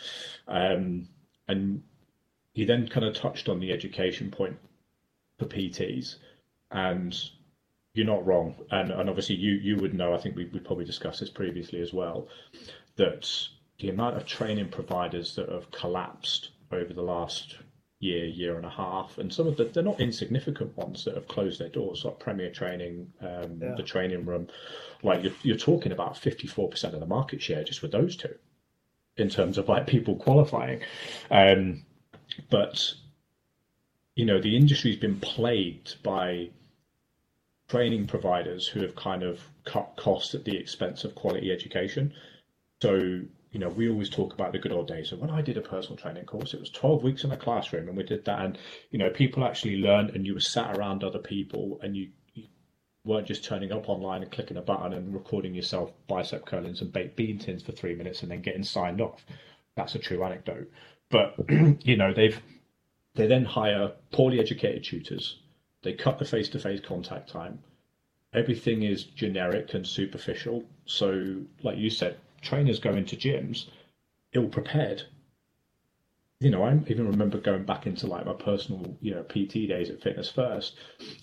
[0.47, 1.07] Um,
[1.47, 1.83] and
[2.53, 4.57] you then kind of touched on the education point
[5.37, 6.15] for PTs,
[6.71, 7.17] and
[7.93, 8.55] you're not wrong.
[8.71, 10.13] And and obviously you you would know.
[10.13, 12.27] I think we we probably discussed this previously as well.
[12.97, 13.31] That
[13.79, 17.57] the amount of training providers that have collapsed over the last
[17.99, 21.27] year, year and a half, and some of the they're not insignificant ones that have
[21.27, 23.75] closed their doors, like Premier Training, um, yeah.
[23.75, 24.47] the Training Room.
[25.03, 28.35] Like you're, you're talking about 54% of the market share just with those two,
[29.17, 30.81] in terms of like people qualifying.
[31.31, 31.85] Um,
[32.49, 32.93] but
[34.15, 36.49] you know, the industry's been plagued by
[37.69, 42.13] training providers who have kind of cut costs at the expense of quality education.
[42.81, 45.09] So you know, we always talk about the good old days.
[45.09, 47.87] So when I did a personal training course, it was 12 weeks in a classroom
[47.87, 48.45] and we did that.
[48.45, 48.57] And,
[48.91, 52.45] you know, people actually learned and you were sat around other people and you, you
[53.03, 56.89] weren't just turning up online and clicking a button and recording yourself bicep curling some
[56.89, 59.25] baked bean tins for three minutes and then getting signed off.
[59.75, 60.71] That's a true anecdote.
[61.09, 61.35] But,
[61.83, 62.39] you know, they've,
[63.15, 65.39] they then hire poorly educated tutors.
[65.81, 67.59] They cut the face to face contact time.
[68.31, 70.63] Everything is generic and superficial.
[70.85, 73.65] So, like you said, trainers go into gyms
[74.33, 75.03] ill prepared.
[76.39, 79.89] You know, I even remember going back into like my personal, you know, PT days
[79.89, 80.75] at Fitness First.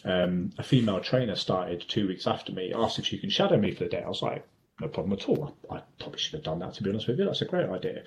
[0.05, 3.73] Um, a female trainer started two weeks after me, asked if she can shadow me
[3.73, 4.03] for the day.
[4.03, 4.47] I was like,
[4.81, 5.57] no problem at all.
[5.71, 7.25] I, I probably should have done that to be honest with you.
[7.25, 8.03] That's a great idea.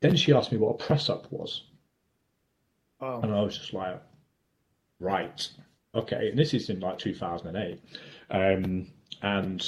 [0.00, 1.62] Then she asked me what a press up was.
[3.00, 3.20] Oh.
[3.20, 4.02] And I was just like,
[4.98, 5.48] right,
[5.94, 6.30] okay.
[6.30, 7.80] And this is in like 2008.
[8.30, 8.88] Um,
[9.22, 9.66] and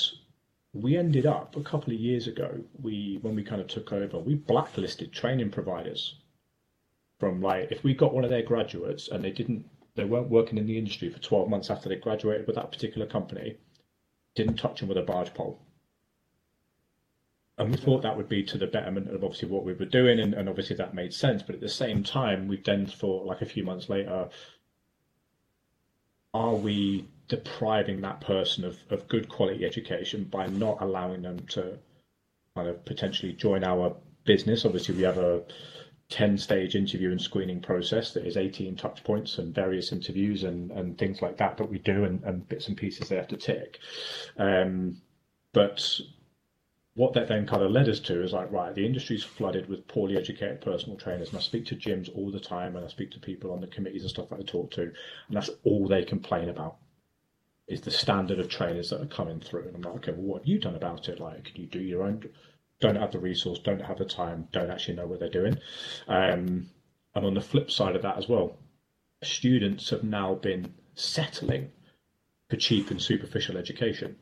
[0.73, 4.19] we ended up a couple of years ago we when we kind of took over
[4.19, 6.17] we blacklisted training providers
[7.21, 10.57] from like if we got one of their graduates and they didn't they weren't working
[10.59, 13.57] in the industry for 12 months after they graduated with that particular company
[14.35, 15.61] didn't touch them with a barge pole.
[17.59, 20.19] And we thought that would be to the betterment of obviously what we were doing
[20.19, 21.43] and, and obviously that made sense.
[21.43, 24.29] But at the same time we then thought like a few months later
[26.33, 31.79] are we depriving that person of, of good quality education by not allowing them to
[32.55, 34.67] kind of potentially join our business.
[34.67, 35.43] Obviously, we have a
[36.11, 40.71] 10 stage interview and screening process that is 18 touch points and various interviews and,
[40.73, 43.39] and things like that that we do and, and bits and pieces they have to
[43.39, 43.79] tick.
[44.37, 45.01] Um,
[45.55, 46.01] but
[46.97, 49.89] what that then kind of led us to is like, right, the industry's flooded with
[49.89, 51.31] poorly educated personal trainers.
[51.31, 53.69] And I speak to gyms all the time and I speak to people on the
[53.69, 54.93] committees and stuff that I talk to, and
[55.31, 56.77] that's all they complain about
[57.73, 59.67] is the standard of trainers that are coming through.
[59.67, 61.21] And I'm like, okay, well, what have you done about it?
[61.21, 62.23] Like, can you do your own?
[62.81, 65.57] Don't have the resource, don't have the time, don't actually know what they're doing.
[66.09, 66.69] Um,
[67.15, 68.57] and on the flip side of that as well,
[69.23, 71.71] students have now been settling
[72.51, 74.17] for cheap and superficial education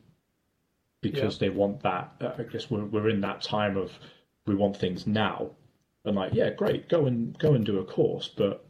[1.01, 1.47] because yeah.
[1.47, 2.13] they want that.
[2.21, 3.91] Uh, I guess we're, we're in that time of
[4.45, 5.51] we want things now.
[6.05, 8.65] And like, yeah, great, go and go and do a course, but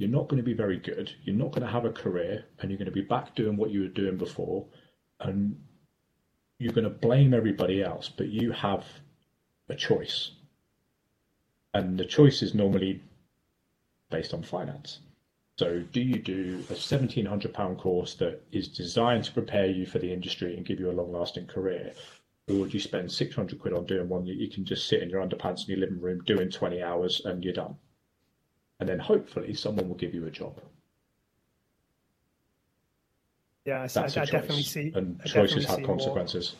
[0.00, 1.12] you're not going to be very good.
[1.24, 3.70] You're not going to have a career, and you're going to be back doing what
[3.70, 4.64] you were doing before,
[5.20, 5.60] and
[6.58, 8.08] you're going to blame everybody else.
[8.08, 8.86] But you have
[9.68, 10.30] a choice,
[11.74, 13.02] and the choice is normally
[14.10, 15.00] based on finance.
[15.58, 19.84] So, do you do a seventeen hundred pound course that is designed to prepare you
[19.84, 21.92] for the industry and give you a long lasting career,
[22.48, 25.02] or would you spend six hundred quid on doing one that you can just sit
[25.02, 27.76] in your underpants in your living room doing twenty hours and you're done?
[28.80, 30.60] And then hopefully someone will give you a job.
[33.64, 34.92] Yeah, I, I, I definitely see.
[34.94, 36.56] And choices have consequences.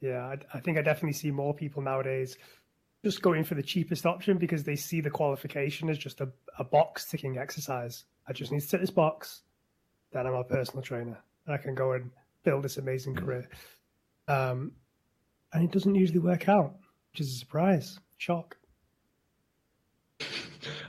[0.00, 2.36] More, yeah, I, I think I definitely see more people nowadays
[3.02, 6.64] just going for the cheapest option because they see the qualification as just a, a
[6.64, 8.04] box ticking exercise.
[8.28, 9.42] I just need to tick this box,
[10.12, 11.18] then I'm a personal trainer.
[11.46, 12.10] And I can go and
[12.44, 13.24] build this amazing mm.
[13.24, 13.48] career.
[14.28, 14.72] Um,
[15.52, 16.74] and it doesn't usually work out,
[17.12, 18.56] which is a surprise, shock.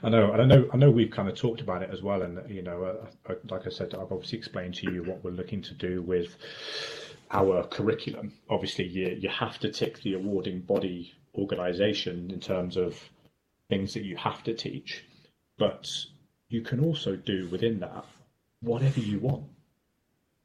[0.04, 2.22] I know, and I know, I know we've kind of talked about it as well,
[2.22, 5.62] and you know, uh, like I said, I've obviously explained to you what we're looking
[5.62, 6.36] to do with
[7.30, 8.32] our curriculum.
[8.50, 12.98] Obviously, you you have to tick the awarding body organisation in terms of
[13.68, 15.04] things that you have to teach,
[15.56, 15.88] but
[16.48, 18.04] you can also do within that
[18.60, 19.44] whatever you want.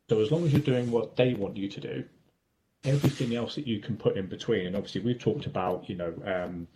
[0.09, 2.03] So as long as you're doing what they want you to do,
[2.83, 6.13] everything else that you can put in between, and obviously we've talked about, you know.
[6.23, 6.67] Um,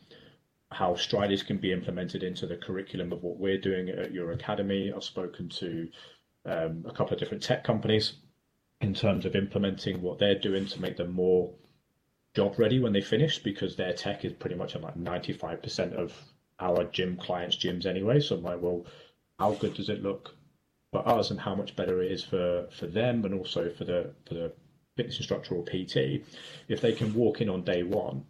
[0.71, 4.91] how Striders can be implemented into the curriculum of what we're doing at your academy.
[4.93, 5.89] I've spoken to
[6.45, 8.13] um, a couple of different tech companies
[8.79, 11.53] in terms of implementing what they're doing to make them more
[12.33, 16.13] job ready when they finish because their tech is pretty much on like 95% of
[16.59, 18.19] our gym clients' gyms anyway.
[18.21, 18.85] So I'm like, well,
[19.37, 20.35] how good does it look
[20.91, 24.13] for us and how much better it is for, for them and also for the
[24.27, 24.53] for the
[24.95, 26.23] fitness instructor or PT
[26.67, 28.25] if they can walk in on day one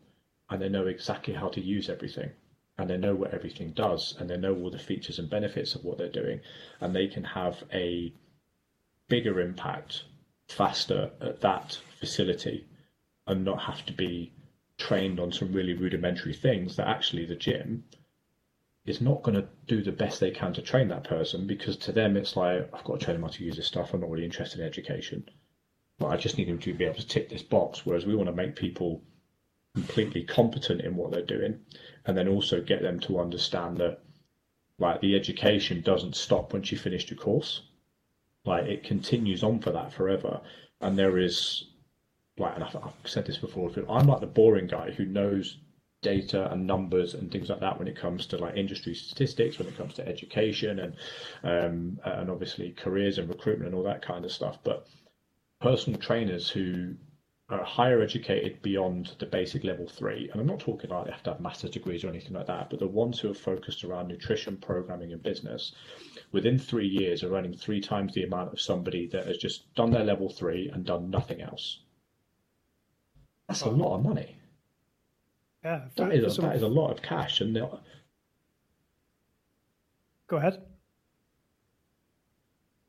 [0.52, 2.30] and they know exactly how to use everything
[2.78, 5.84] and they know what everything does and they know all the features and benefits of
[5.84, 6.42] what they're doing
[6.82, 8.14] and they can have a
[9.08, 10.04] bigger impact
[10.48, 12.66] faster at that facility
[13.28, 14.32] and not have to be
[14.78, 17.84] trained on some really rudimentary things that actually the gym
[18.86, 21.92] is not going to do the best they can to train that person because to
[21.92, 23.94] them it's like I've got to train them how to use this stuff.
[23.94, 25.30] I'm not really interested in education,
[26.00, 27.86] but I just need them to be able to tick this box.
[27.86, 29.04] Whereas we want to make people
[29.76, 31.60] completely competent in what they're doing,
[32.06, 34.00] and then also get them to understand that
[34.80, 37.62] like the education doesn't stop once you finish your course.
[38.44, 40.42] Like it continues on for that forever,
[40.82, 41.66] and there is
[42.38, 43.72] like, and I've, I've said this before.
[43.90, 45.58] I'm like the boring guy who knows
[46.02, 49.68] data and numbers and things like that when it comes to like industry statistics, when
[49.68, 50.96] it comes to education and
[51.44, 54.58] um, and obviously careers and recruitment and all that kind of stuff.
[54.64, 54.88] But
[55.62, 56.96] personal trainers who
[57.54, 61.24] are higher educated beyond the basic level three, and I'm not talking like they have
[61.24, 64.08] to have master's degrees or anything like that, but the ones who are focused around
[64.08, 65.74] nutrition, programming, and business,
[66.32, 69.92] within three years are earning three times the amount of somebody that has just done
[69.92, 71.80] their level three and done nothing else.
[73.48, 74.38] That's a lot of money.
[75.64, 77.56] Yeah, for, that is a, that is a lot of cash, and
[80.28, 80.62] go ahead.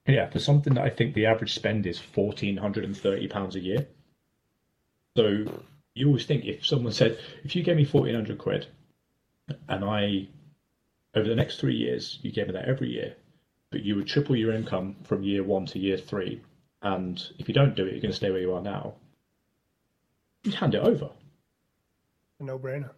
[0.07, 3.57] Yeah, for something that I think the average spend is fourteen hundred and thirty pounds
[3.57, 3.87] a year.
[5.17, 5.45] So
[5.95, 8.67] you always think if someone said, if you gave me fourteen hundred quid,
[9.69, 10.29] and I,
[11.15, 13.15] over the next three years, you gave me that every year,
[13.71, 16.41] but you would triple your income from year one to year three,
[16.81, 18.95] and if you don't do it, you're going to stay where you are now.
[20.45, 21.11] You'd hand it over
[22.43, 22.91] a no-brainer.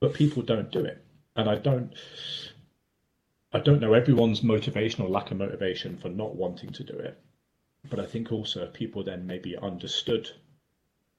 [0.00, 1.02] But people don't do it,
[1.36, 1.94] and I don't.
[3.52, 7.20] I don't know everyone's motivation or lack of motivation for not wanting to do it,
[7.88, 10.30] but I think also if people then maybe understood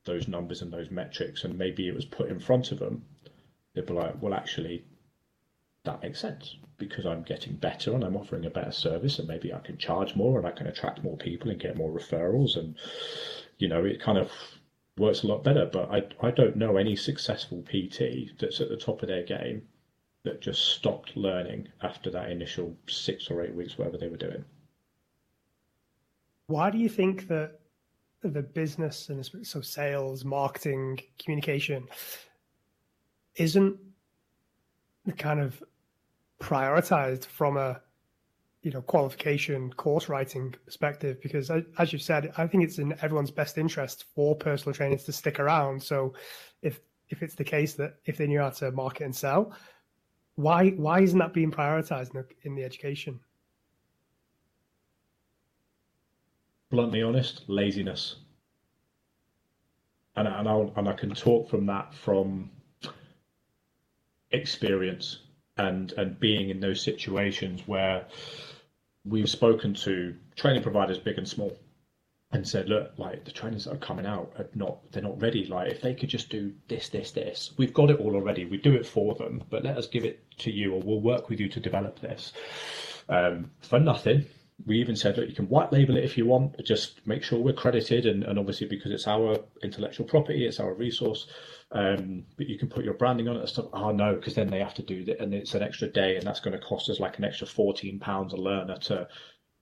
[0.06, 3.06] those numbers and those metrics, and maybe it was put in front of them,
[3.74, 4.84] they'd be like, well, actually,
[5.84, 9.54] that makes sense because I'm getting better and I'm offering a better service, and maybe
[9.54, 12.76] I can charge more and I can attract more people and get more referrals, and
[13.58, 14.32] you know, it kind of
[14.98, 15.66] works a lot better.
[15.66, 19.68] But I, I don't know any successful PT that's at the top of their game
[20.24, 24.46] that just stopped learning after that initial six or eight weeks, whatever they were doing.
[26.48, 27.60] Why do you think that
[28.22, 31.88] the business and so sales, marketing, communication
[33.36, 33.78] isn't
[35.18, 35.62] kind of
[36.42, 37.82] prioritized from a
[38.62, 41.22] you know qualification course writing perspective?
[41.22, 45.12] Because as you've said i think it's in everyone's best interest for personal trainers to
[45.12, 45.82] stick around.
[45.82, 46.14] So
[46.62, 46.80] if
[47.10, 49.54] if it's the case that if they knew how to market and sell
[50.36, 53.20] why why isn't that being prioritized in the, in the education
[56.74, 58.16] bluntly honest laziness
[60.16, 62.52] and, and, I'll, and i can talk from that from
[64.32, 65.20] experience
[65.58, 68.08] and and being in those situations where
[69.06, 71.58] we've spoken to training providers, big and small,
[72.32, 75.46] and said, look, like the trainers that are coming out are not, they're not ready.
[75.46, 78.46] Like if they could just do this, this, this, we've got it all already.
[78.46, 81.30] We do it for them, but let us give it to you, or we'll work
[81.30, 82.34] with you to develop this
[83.10, 84.26] um, for nothing.
[84.66, 87.24] We even said, look, you can white label it if you want, but just make
[87.24, 91.28] sure we're credited, and, and obviously because it's our intellectual property, it's our resource.
[91.72, 93.66] Um, but you can put your branding on it and stuff.
[93.74, 96.26] Oh no, because then they have to do that, and it's an extra day, and
[96.26, 99.08] that's going to cost us like an extra fourteen pounds a learner to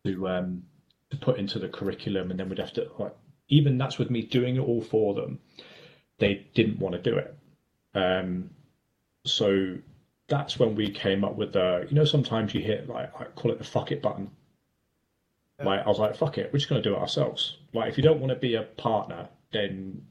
[0.05, 0.63] to um,
[1.09, 3.15] to put into the curriculum, and then we'd have to like
[3.47, 5.39] even that's with me doing it all for them.
[6.19, 7.35] They didn't want to do it,
[7.95, 8.49] um,
[9.25, 9.77] so
[10.27, 13.51] that's when we came up with the you know sometimes you hit like I call
[13.51, 14.31] it the fuck it button.
[15.65, 17.57] Like I was like fuck it, we're just to do it ourselves.
[17.73, 20.03] Like if you don't want to be a partner, then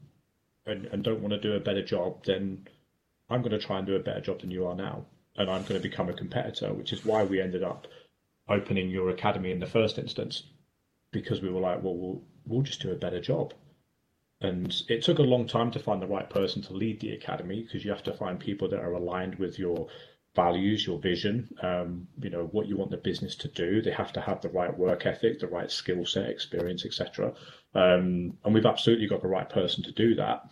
[0.65, 2.67] and, and don't want to do a better job, then
[3.29, 5.05] I'm to try and do a better job than you are now.
[5.35, 7.87] And I'm to become a competitor, which is why we ended up
[8.49, 10.43] opening your academy in the first instance,
[11.11, 13.53] because we were like, well, we'll, we'll just do a better job.
[14.41, 17.61] And it took a long time to find the right person to lead the academy
[17.61, 19.87] because you have to find people that are aligned with your
[20.35, 23.81] values, your vision, um, you know, what you want the business to do.
[23.81, 27.33] They have to have the right work ethic, the right skill set, experience, etc.
[27.75, 30.43] Um, and we've absolutely got the right person to do that.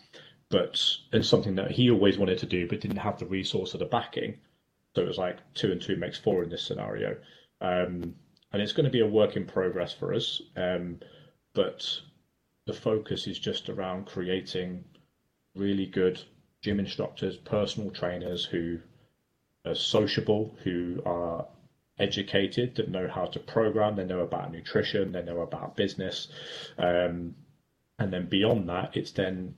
[0.49, 3.77] But it's something that he always wanted to do, but didn't have the resource or
[3.77, 4.39] the backing.
[4.95, 7.17] So it was like two and two makes four in this scenario.
[7.61, 8.15] Um,
[8.51, 10.41] and it's going to be a work in progress for us.
[10.57, 10.99] Um,
[11.53, 11.99] but
[12.65, 14.83] the focus is just around creating
[15.55, 16.21] really good
[16.61, 18.79] gym instructors, personal trainers who
[19.65, 21.47] are sociable, who are
[21.99, 26.27] educated, that know how to program, they know about nutrition, they know about business.
[26.77, 27.35] Um,
[27.99, 29.55] and then beyond that, it's then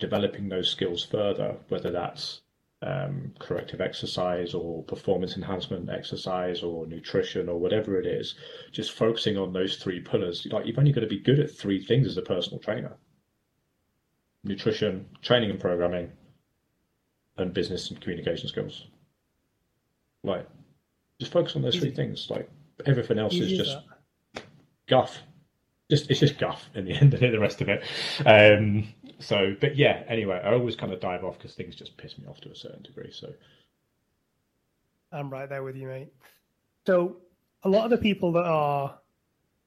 [0.00, 2.42] developing those skills further, whether that's
[2.82, 8.34] um, corrective exercise or performance enhancement exercise or nutrition or whatever it is,
[8.72, 10.46] just focusing on those three pillars.
[10.50, 12.96] Like you've only got to be good at three things as a personal trainer.
[14.44, 16.12] nutrition, training and programming,
[17.36, 18.86] and business and communication skills.
[20.24, 20.48] Like,
[21.20, 22.28] just focus on those three things.
[22.30, 22.50] Like
[22.86, 23.78] everything else is just
[24.88, 25.16] guff.
[25.90, 27.30] Just it's just guff in the end of it.
[27.30, 27.84] The rest of it.
[28.26, 30.02] Um, so, but yeah.
[30.08, 32.56] Anyway, I always kind of dive off because things just piss me off to a
[32.56, 33.12] certain degree.
[33.12, 33.32] So,
[35.12, 36.12] I'm right there with you, mate.
[36.86, 37.18] So,
[37.62, 38.98] a lot of the people that are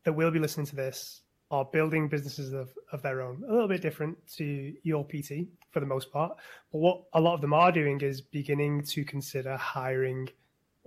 [0.03, 3.69] that will be listening to this are building businesses of, of their own, a little
[3.69, 6.35] bit different to your PT for the most part.
[6.71, 10.27] But what a lot of them are doing is beginning to consider hiring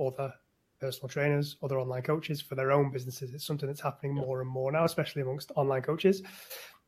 [0.01, 0.33] other
[0.81, 3.33] personal trainers, other online coaches for their own businesses.
[3.35, 6.23] It's something that's happening more and more now, especially amongst online coaches.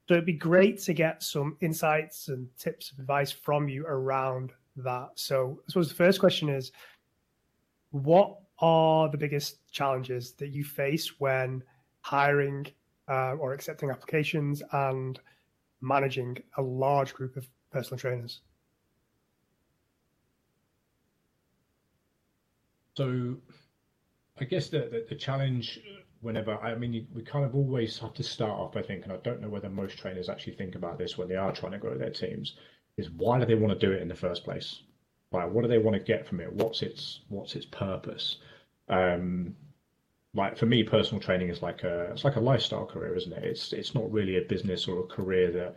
[0.09, 4.53] So it'd be great to get some insights and tips of advice from you around
[4.77, 5.11] that.
[5.15, 6.73] So I suppose the first question is
[7.91, 11.63] what are the biggest challenges that you face when
[12.01, 12.67] hiring
[13.09, 15.21] uh, or accepting applications and
[15.81, 18.41] managing a large group of personal trainers?
[22.97, 23.37] So,
[24.39, 25.81] I guess the, the, the challenge,
[26.21, 29.13] whenever I mean, we kind of always have to start off by thinking.
[29.13, 31.79] I don't know whether most trainers actually think about this when they are trying to
[31.79, 32.57] grow their teams.
[32.97, 34.83] Is why do they want to do it in the first place?
[35.33, 36.53] Like, what do they want to get from it?
[36.53, 38.37] What's its what's its purpose?
[38.89, 39.57] Um,
[40.35, 43.45] like for me, personal training is like a it's like a lifestyle career, isn't it?
[43.45, 45.77] It's it's not really a business or a career that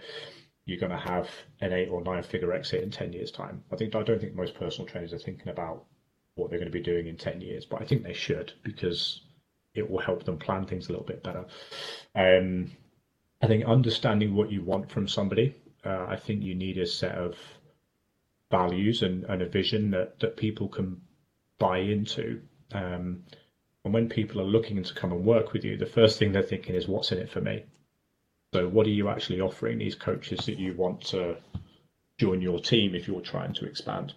[0.66, 1.30] you're going to have
[1.62, 3.64] an eight or nine figure exit in ten years time.
[3.72, 5.86] I think I don't think most personal trainers are thinking about
[6.36, 9.22] what they're going to be doing in ten years, but I think they should because
[9.74, 11.46] it will help them plan things a little bit better.
[12.16, 12.72] Um,
[13.42, 15.56] I think understanding what you want from somebody,
[15.86, 17.36] uh, I think you need a set of
[18.50, 21.02] values and, and a vision that, that people can
[21.60, 22.42] buy into.
[22.72, 23.24] Um,
[23.84, 26.42] and when people are looking to come and work with you, the first thing they're
[26.42, 27.64] thinking is, what's in it for me?
[28.54, 31.38] So, what are you actually offering these coaches that you want to
[32.18, 34.14] join your team if you're trying to expand?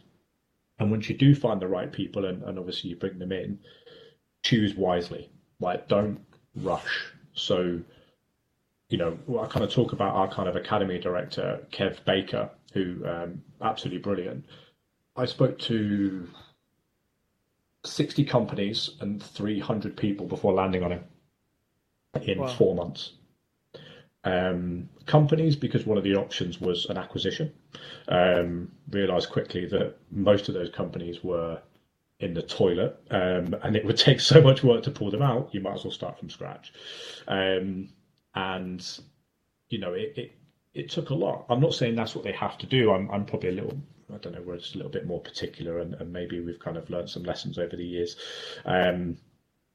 [0.79, 3.59] And once you do find the right people and, and obviously you bring them in,
[4.43, 5.31] choose wisely.
[5.61, 6.21] Like, don't
[6.55, 7.13] rush.
[7.35, 7.81] So,
[8.89, 13.05] you know, I kind of talk about our kind of academy director, Kev Baker, who
[13.07, 14.45] um, absolutely brilliant.
[15.17, 16.29] I spoke to
[17.85, 21.05] 60 companies and 300 people before landing on him
[22.23, 22.47] in wow.
[22.47, 23.13] four months.
[24.25, 27.53] Um, companies, because one of the options was an acquisition,
[28.09, 31.61] um, realized quickly that most of those companies were
[32.21, 35.51] in the toilet um, and it would take so much work to pull them out,
[35.53, 36.73] you might as well start from scratch.
[37.27, 37.91] Um,
[38.35, 38.87] and,
[39.69, 40.33] you know, it, it,
[40.75, 41.47] it took a lot.
[41.49, 42.93] I'm not saying that's what they have to do.
[42.93, 43.79] I'm, I'm probably a little
[44.13, 46.77] I don't know, we're just a little bit more particular, and, and maybe we've kind
[46.77, 48.17] of learned some lessons over the years.
[48.65, 49.19] Um,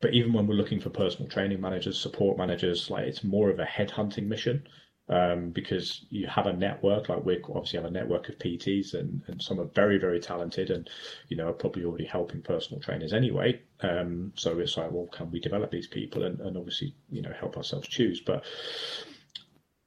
[0.01, 3.59] but even when we're looking for personal training managers, support managers, like it's more of
[3.59, 4.67] a headhunting mission
[5.09, 7.09] um, because you have a network.
[7.09, 10.69] Like we obviously have a network of PTs, and, and some are very very talented,
[10.69, 10.89] and
[11.27, 13.61] you know are probably already helping personal trainers anyway.
[13.81, 17.33] Um, so it's like, well, can we develop these people and, and obviously you know
[17.37, 18.21] help ourselves choose?
[18.21, 18.43] But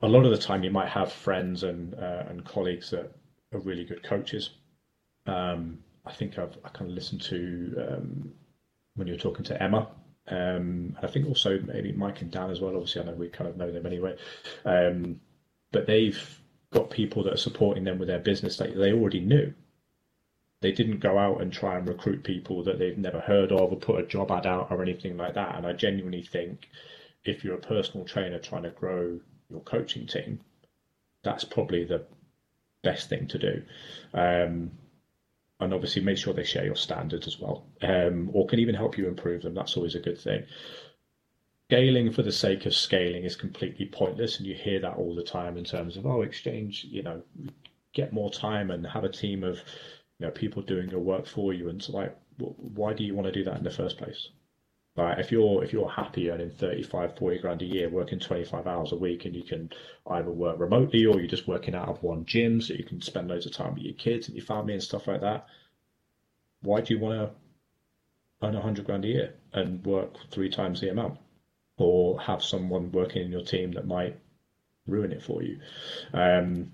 [0.02, 3.12] a lot of the time, you might have friends and uh, and colleagues that
[3.52, 4.50] are really good coaches.
[5.26, 8.32] Um, I think I've I kind of listened to um,
[8.94, 9.88] when you were talking to Emma,
[10.28, 12.74] um, and I think also maybe Mike and Dan as well.
[12.74, 14.16] Obviously, I know we kind of know them anyway,
[14.64, 15.20] um,
[15.72, 16.40] but they've
[16.72, 19.52] got people that are supporting them with their business that they already knew.
[20.62, 23.76] They didn't go out and try and recruit people that they've never heard of or
[23.76, 25.54] put a job ad out or anything like that.
[25.54, 26.68] And I genuinely think
[27.24, 29.20] if you're a personal trainer trying to grow
[29.50, 30.40] your coaching team,
[31.22, 32.04] that's probably the
[32.82, 33.62] best thing to do.
[34.14, 34.70] Um,
[35.60, 38.98] and obviously make sure they share your standards as well, um, or can even help
[38.98, 39.54] you improve them.
[39.54, 40.44] That's always a good thing.
[41.70, 45.22] Scaling for the sake of scaling is completely pointless, and you hear that all the
[45.22, 47.22] time in terms of oh, exchange, you know,
[47.92, 49.56] get more time and have a team of
[50.18, 51.68] you know people doing your work for you.
[51.68, 54.28] And so, like, why do you want to do that in the first place?
[54.96, 58.92] Like if you're if you're happy earning 35, 40 grand a year, working 25 hours
[58.92, 59.70] a week, and you can
[60.06, 63.28] either work remotely or you're just working out of one gym, so you can spend
[63.28, 65.46] loads of time with your kids and your family and stuff like that.
[66.62, 70.90] Why do you want to earn 100 grand a year and work three times the
[70.90, 71.18] amount,
[71.76, 74.18] or have someone working in your team that might
[74.86, 75.60] ruin it for you?
[76.14, 76.72] Um,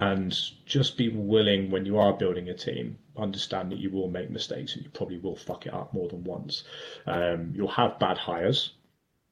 [0.00, 4.30] and just be willing when you are building a team understand that you will make
[4.30, 6.64] mistakes and you probably will fuck it up more than once.
[7.06, 8.72] Um, you'll have bad hires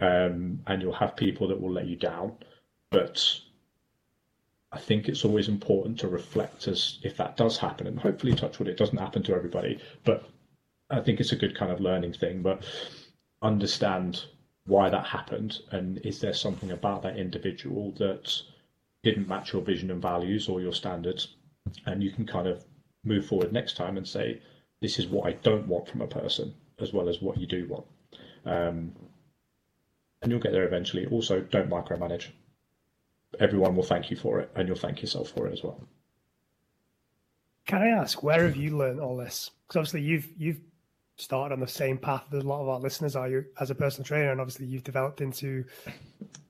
[0.01, 2.37] um, and you'll have people that will let you down.
[2.91, 3.41] But
[4.73, 8.59] i think it's always important to reflect as if that does happen and hopefully touch
[8.59, 10.29] wood it doesn't happen to everybody but
[10.91, 12.43] i think it's a good kind of learning thing.
[12.43, 12.64] But
[13.43, 14.25] understand
[14.67, 18.33] why that happened and is there something about that individual that
[19.03, 21.36] didn't match your vision and values or your standards,
[21.86, 22.64] and you can kind of
[23.05, 24.40] move forward next time and say,
[24.80, 27.66] this is what I don't want from a person, as well as what you do
[27.68, 27.86] want.
[28.44, 28.92] Um,
[30.22, 31.07] and you'll get there eventually.
[31.07, 32.28] Also, don't micromanage.
[33.40, 35.80] Everyone will thank you for it, and you'll thank yourself for it as well.
[37.66, 39.51] Can I ask where have you learned all this?
[39.66, 40.61] Because obviously you've you've
[41.16, 43.74] started on the same path that a lot of our listeners are you as a
[43.74, 45.64] personal trainer, and obviously you've developed into,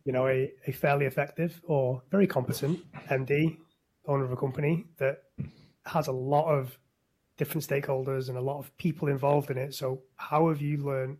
[0.06, 3.58] you know, a, a fairly effective or very competent MD,
[4.06, 5.24] owner of a company that
[5.84, 6.78] has a lot of
[7.36, 9.74] different stakeholders and a lot of people involved in it.
[9.74, 11.18] So how have you learned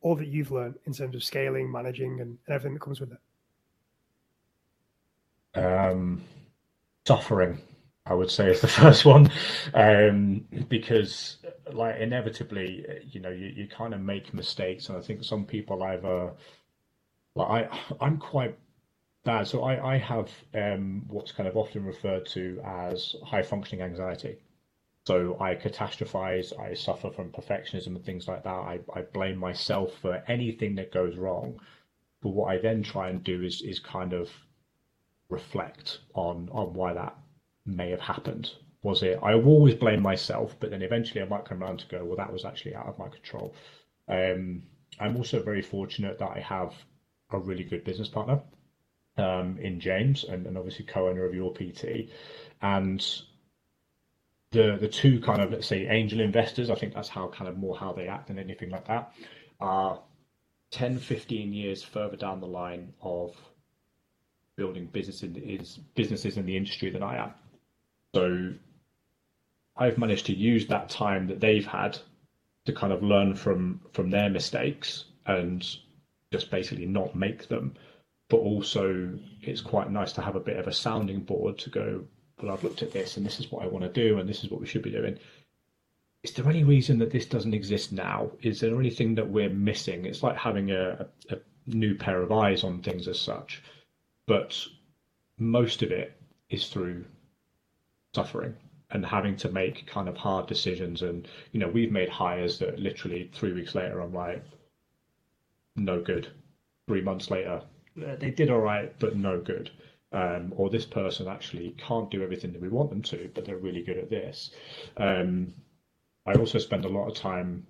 [0.00, 3.18] all that you've learned in terms of scaling, managing, and everything that comes with it?
[5.58, 6.22] Um,
[7.06, 7.60] suffering
[8.04, 9.30] I would say is the first one,
[9.74, 11.36] um, because
[11.72, 15.82] like inevitably, you know, you, you kind of make mistakes, and I think some people
[15.84, 16.32] either
[17.38, 17.68] I
[18.00, 18.58] I'm quite
[19.24, 23.84] bad, so I I have um, what's kind of often referred to as high functioning
[23.84, 24.38] anxiety.
[25.06, 28.50] So I catastrophize, I suffer from perfectionism and things like that.
[28.50, 31.58] I, I blame myself for anything that goes wrong.
[32.20, 34.30] But what I then try and do is is kind of
[35.28, 37.16] reflect on on why that
[37.66, 38.50] may have happened?
[38.82, 39.18] Was it?
[39.22, 42.32] I always blame myself, but then eventually I might come around to go, well, that
[42.32, 43.54] was actually out of my control.
[44.08, 44.64] Um,
[45.00, 46.74] I'm also very fortunate that I have
[47.32, 48.40] a really good business partner
[49.16, 52.10] um, in James and, and obviously co-owner of Your PT,
[52.60, 53.04] and
[54.50, 56.70] the the two kind of let's say angel investors.
[56.70, 59.12] I think that's how kind of more how they act than anything like that.
[59.60, 60.00] Are
[60.72, 63.36] 10, 15 years further down the line of
[64.56, 67.34] building business in, is businesses in the industry than I am.
[68.14, 68.52] So
[69.76, 71.98] I've managed to use that time that they've had
[72.66, 75.64] to kind of learn from from their mistakes and
[76.32, 77.74] just basically not make them.
[78.28, 82.04] But also, it's quite nice to have a bit of a sounding board to go.
[82.40, 84.42] Well, I've looked at this, and this is what I want to do, and this
[84.42, 85.18] is what we should be doing.
[86.22, 88.30] Is there any reason that this doesn't exist now?
[88.42, 90.06] Is there anything that we're missing?
[90.06, 93.62] It's like having a, a new pair of eyes on things as such,
[94.26, 94.66] but
[95.38, 96.16] most of it
[96.48, 97.04] is through
[98.14, 98.54] suffering
[98.90, 101.02] and having to make kind of hard decisions.
[101.02, 104.44] And, you know, we've made hires that literally three weeks later, I'm like,
[105.76, 106.28] no good.
[106.86, 107.62] Three months later,
[107.96, 109.70] they did all right, but no good.
[110.12, 113.56] Um, or this person actually can't do everything that we want them to, but they're
[113.56, 114.50] really good at this.
[114.96, 115.54] Um,
[116.26, 117.66] I also spend a lot of time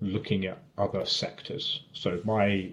[0.00, 1.84] looking at other sectors.
[1.92, 2.72] So my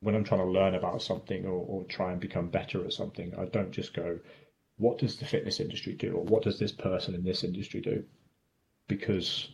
[0.00, 3.34] when I'm trying to learn about something or, or try and become better at something,
[3.36, 4.20] I don't just go,
[4.76, 8.04] what does the fitness industry do or what does this person in this industry do
[8.88, 9.48] because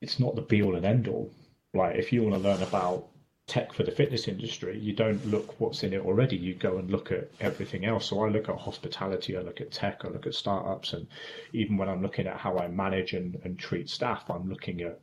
[0.00, 1.30] it's not the be all and end all
[1.74, 3.08] like if you want to learn about
[3.46, 6.36] tech for the fitness industry you don't look what's in it already.
[6.36, 8.06] You go and look at everything else.
[8.06, 11.06] So i look at hospitality i look at tech i look at startups and
[11.52, 15.00] even when i'm looking at how i manage and, and treat staff i'm looking at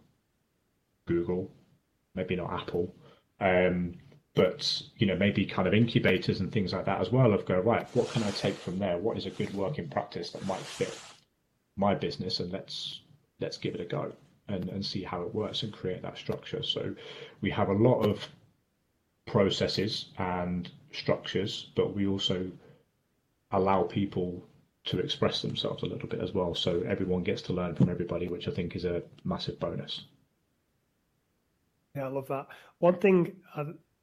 [1.05, 1.51] google
[2.15, 2.93] maybe not apple.
[3.39, 3.95] Um,
[4.33, 7.59] but you know maybe kind of incubators and things like that as well of go
[7.59, 8.97] right what can i take from there?
[8.97, 10.97] What is a good working practice that might fit
[11.75, 13.01] my business and let's
[13.39, 14.13] let's give it a go
[14.47, 16.63] and, and see how it works and create that structure.
[16.63, 16.95] So
[17.41, 18.27] we have a lot of
[19.25, 22.49] processes and structures but we also
[23.51, 24.41] allow people
[24.85, 26.55] to express themselves a little bit as well.
[26.55, 30.05] So everyone gets to learn from everybody which i think is a massive bonus.
[31.95, 32.47] Yeah i love that.
[32.79, 33.35] One thing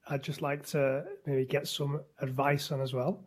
[0.09, 3.24] I'd just like to maybe get some advice on as well,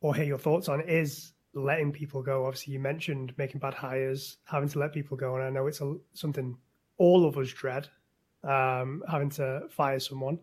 [0.00, 2.46] or hear your thoughts on is letting people go.
[2.46, 5.80] Obviously, you mentioned making bad hires, having to let people go, and I know it's
[5.80, 6.56] a, something
[6.98, 7.88] all of us dread,
[8.44, 10.38] um, having to fire someone.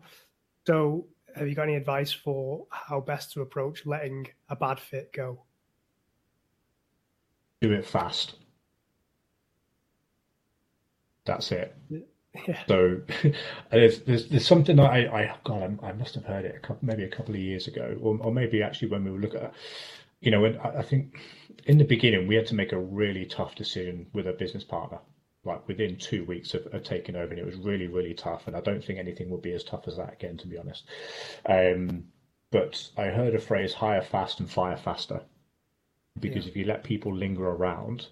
[0.66, 5.12] So, have you got any advice for how best to approach letting a bad fit
[5.12, 5.42] go?
[7.60, 8.36] Do it fast.
[11.24, 11.76] That's it.
[11.88, 11.98] Yeah.
[12.46, 12.62] Yeah.
[12.68, 13.00] So
[13.70, 16.60] there's, there's, there's something that I, I God I, I must have heard it a
[16.60, 19.40] couple, maybe a couple of years ago, or, or maybe actually when we were looking
[19.40, 19.54] at,
[20.20, 21.20] you know, I, I think
[21.66, 24.98] in the beginning we had to make a really tough decision with a business partner,
[25.44, 28.46] like within two weeks of, of taking over, and it was really really tough.
[28.46, 30.84] And I don't think anything will be as tough as that again, to be honest.
[31.46, 32.04] Um,
[32.50, 35.20] but I heard a phrase: hire fast and fire faster,
[36.18, 36.50] because yeah.
[36.50, 38.06] if you let people linger around,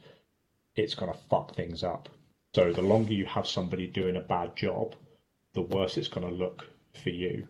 [0.74, 2.08] it's gonna fuck things up
[2.56, 4.94] so the longer you have somebody doing a bad job,
[5.52, 7.46] the worse it's going to look for you.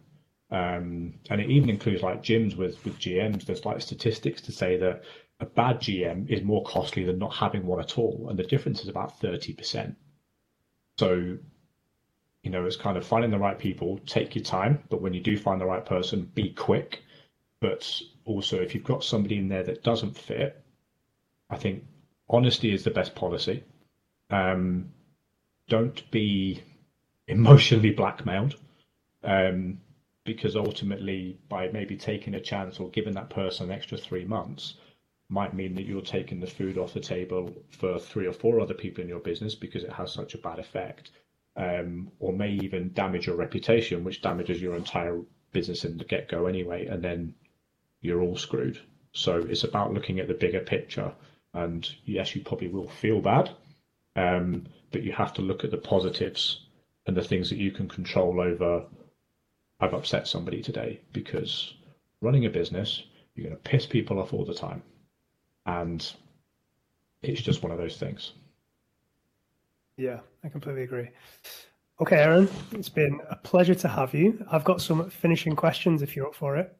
[0.50, 3.44] Um, and it even includes like gyms with with GMs.
[3.44, 5.02] There's like statistics to say that
[5.40, 8.82] a bad GM is more costly than not having one at all, and the difference
[8.82, 9.96] is about thirty percent.
[10.98, 11.36] So,
[12.42, 13.98] you know, it's kind of finding the right people.
[14.06, 17.02] Take your time, but when you do find the right person, be quick
[17.60, 20.62] but also if you've got somebody in there that doesn't fit,
[21.50, 21.84] I think
[22.28, 23.64] honesty is the best policy.
[24.30, 24.90] Um,
[25.68, 26.62] don't be
[27.26, 28.56] emotionally blackmailed.
[29.24, 29.80] Um,
[30.26, 34.74] because ultimately, by maybe taking a chance or giving that person an extra three months,
[35.28, 38.74] might mean that you're taking the food off the table for three or four other
[38.74, 41.10] people in your business because it has such a bad effect,
[41.56, 45.20] um, or may even damage your reputation, which damages your entire
[45.52, 47.34] business in the get go anyway, and then
[48.02, 48.78] you're all screwed.
[49.12, 51.12] So it's about looking at the bigger picture.
[51.54, 53.50] And yes, you probably will feel bad,
[54.14, 56.66] um, but you have to look at the positives
[57.06, 58.84] and the things that you can control over.
[59.80, 61.74] I've upset somebody today because
[62.20, 63.04] running a business,
[63.34, 64.82] you're going to piss people off all the time.
[65.66, 66.10] And
[67.22, 68.32] it's just one of those things.
[69.96, 71.10] Yeah, I completely agree.
[72.00, 74.44] Okay, Aaron, it's been a pleasure to have you.
[74.50, 76.76] I've got some finishing questions if you're up for it.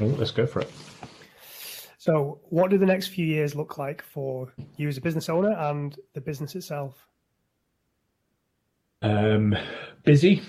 [0.00, 0.70] Oh, let's go for it.
[1.98, 5.52] So, what do the next few years look like for you as a business owner
[5.52, 7.06] and the business itself?
[9.02, 9.54] Um,
[10.04, 10.42] busy,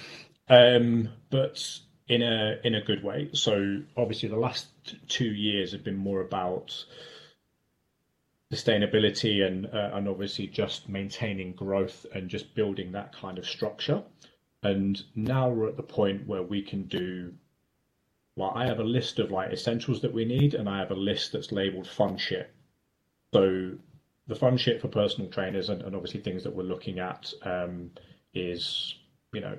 [0.50, 3.30] um, but in a in a good way.
[3.34, 4.68] So, obviously, the last
[5.08, 6.86] two years have been more about
[8.52, 14.04] sustainability and uh, and obviously just maintaining growth and just building that kind of structure.
[14.64, 17.34] And now we're at the point where we can do
[18.40, 20.96] well, I have a list of like essentials that we need, and I have a
[20.96, 22.50] list that's labeled fun shit.
[23.34, 23.72] So
[24.28, 27.92] the fun shit for personal trainers and, and obviously things that we're looking at um,
[28.34, 28.96] is,
[29.34, 29.58] you know,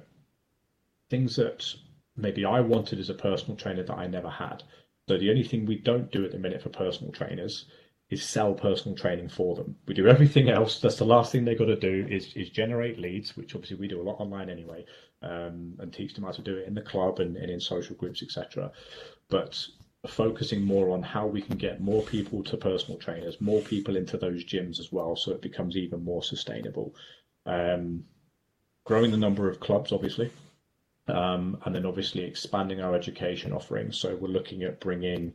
[1.11, 1.75] things that
[2.17, 4.63] maybe I wanted as a personal trainer that I never had.
[5.09, 7.67] So the only thing we don't do at the minute for personal trainers
[8.11, 9.77] is sell personal training for them.
[9.87, 10.81] We do everything else.
[10.81, 13.89] That's the last thing they've got to do is is generate leads, which obviously we
[13.89, 14.85] do a lot online anyway,
[15.23, 17.97] um, and teach them how to do it in the club and, and in social
[17.97, 18.73] groups, etc.
[19.29, 19.65] But
[20.07, 24.17] focusing more on how we can get more people to personal trainers, more people into
[24.17, 26.95] those gyms as well, so it becomes even more sustainable.
[27.47, 28.05] Um,
[28.85, 30.31] growing the number of clubs, obviously,
[31.11, 33.99] um, and then obviously expanding our education offerings.
[33.99, 35.35] So we're looking at bringing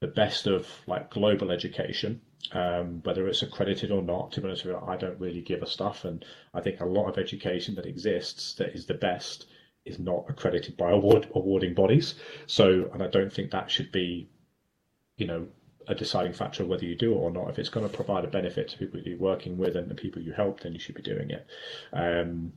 [0.00, 2.20] the best of like global education,
[2.52, 4.32] um, whether it's accredited or not.
[4.32, 6.86] To be honest with you, I don't really give a stuff, and I think a
[6.86, 9.46] lot of education that exists that is the best
[9.84, 12.14] is not accredited by award awarding bodies.
[12.46, 14.28] So, and I don't think that should be,
[15.16, 15.48] you know,
[15.86, 17.50] a deciding factor whether you do it or not.
[17.50, 20.22] If it's going to provide a benefit to people you're working with and the people
[20.22, 21.46] you help, then you should be doing it.
[21.92, 22.52] Um,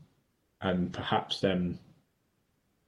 [0.61, 1.79] and perhaps then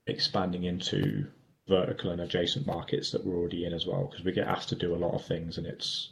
[0.08, 1.28] expanding into
[1.68, 4.76] vertical and adjacent markets that we're already in as well because we get asked to
[4.76, 6.12] do a lot of things and it's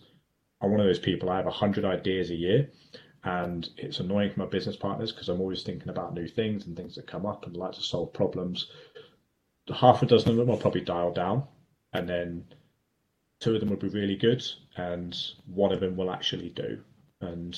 [0.62, 2.70] I'm one of those people I have 100 ideas a year
[3.24, 6.76] and it's annoying for my business partners because I'm always thinking about new things and
[6.76, 8.68] things that come up and like to solve problems.
[9.74, 11.44] Half a dozen of them I'll probably dial down
[11.94, 12.46] and then
[13.39, 14.44] two of them will be really good
[14.76, 15.16] and
[15.46, 16.80] one of them will actually do.
[17.22, 17.58] And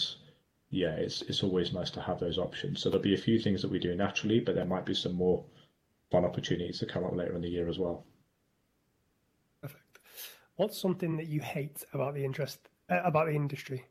[0.69, 2.81] yeah it's it's always nice to have those options.
[2.81, 5.13] So there'll be a few things that we do naturally but there might be some
[5.13, 5.45] more
[6.15, 8.05] fun opportunities to come up later in the year as well.
[9.61, 9.99] Perfect.
[10.55, 13.85] What's something that you hate about the interest uh, about the industry?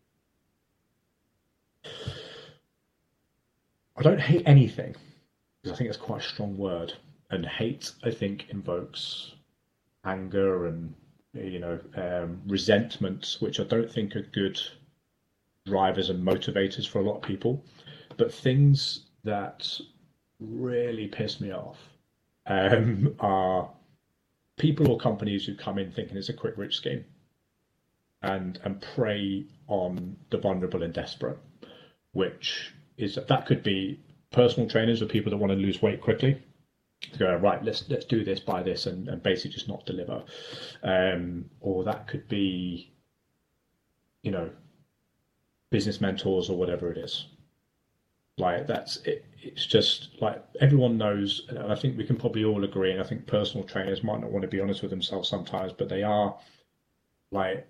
[3.96, 4.94] I don't hate anything
[5.62, 6.94] because I think it's quite a strong word.
[7.30, 9.34] And hate, I think, invokes
[10.04, 10.94] anger and
[11.34, 14.58] you know um, resentment, which I don't think are good
[15.66, 17.62] drivers and motivators for a lot of people.
[18.16, 19.68] But things that
[20.40, 21.78] really piss me off
[22.46, 23.70] um, are
[24.56, 27.04] people or companies who come in thinking it's a quick rich scheme
[28.22, 31.38] and and prey on the vulnerable and desperate,
[32.12, 36.42] which is that could be personal trainers or people that want to lose weight quickly.
[37.12, 40.24] To go right, let's let's do this, buy this, and, and basically just not deliver,
[40.82, 42.90] um, or that could be,
[44.22, 44.48] you know,
[45.70, 47.26] business mentors or whatever it is.
[48.36, 52.64] Like that's it, it's just like everyone knows, and I think we can probably all
[52.64, 52.90] agree.
[52.90, 55.88] And I think personal trainers might not want to be honest with themselves sometimes, but
[55.88, 56.36] they are
[57.30, 57.66] like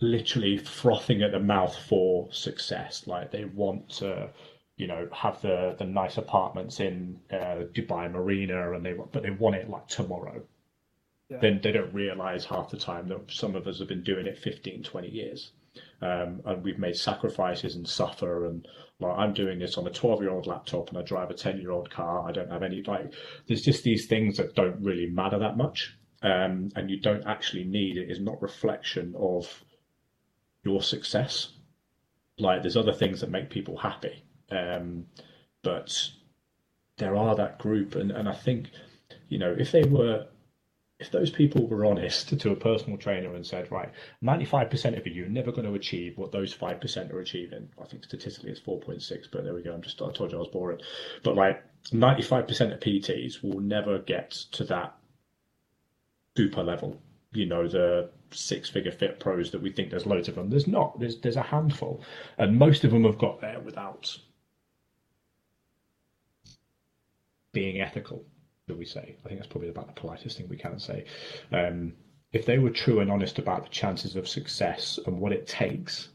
[0.00, 3.06] literally frothing at the mouth for success.
[3.06, 4.30] Like they want to,
[4.76, 9.30] you know, have the the nice apartments in uh, Dubai Marina, and they but they
[9.30, 10.42] want it like tomorrow.
[11.28, 11.38] Yeah.
[11.38, 14.38] Then they don't realize half the time that some of us have been doing it
[14.38, 15.52] 15, 20 years.
[16.02, 18.68] Um, and we've made sacrifices and suffer and
[19.00, 21.60] like I'm doing this on a 12 year old laptop and I drive a 10
[21.60, 22.28] year old car.
[22.28, 23.12] I don't have any like.
[23.46, 27.64] There's just these things that don't really matter that much, um, and you don't actually
[27.64, 28.10] need it.
[28.10, 29.64] Is not reflection of
[30.64, 31.52] your success.
[32.38, 35.06] Like there's other things that make people happy, um,
[35.62, 36.10] but
[36.98, 38.70] there are that group, and and I think
[39.28, 40.26] you know if they were
[41.04, 43.92] if those people were honest to a personal trainer and said, right,
[44.22, 47.68] 95% of you are never going to achieve what those 5% are achieving.
[47.80, 49.74] I think statistically it's 4.6, but there we go.
[49.74, 50.80] I'm just, I told you I was boring.
[51.22, 54.96] But like 95% of PTs will never get to that
[56.38, 56.98] super level.
[57.32, 60.48] You know, the six figure fit pros that we think there's loads of them.
[60.48, 62.02] There's not, there's, there's a handful.
[62.38, 64.16] And most of them have got there without
[67.52, 68.24] being ethical
[68.66, 69.16] that we say.
[69.24, 71.04] I think that's probably about the politest thing we can say.
[71.52, 71.94] Um,
[72.32, 76.08] if they were true and honest about the chances of success and what it takes,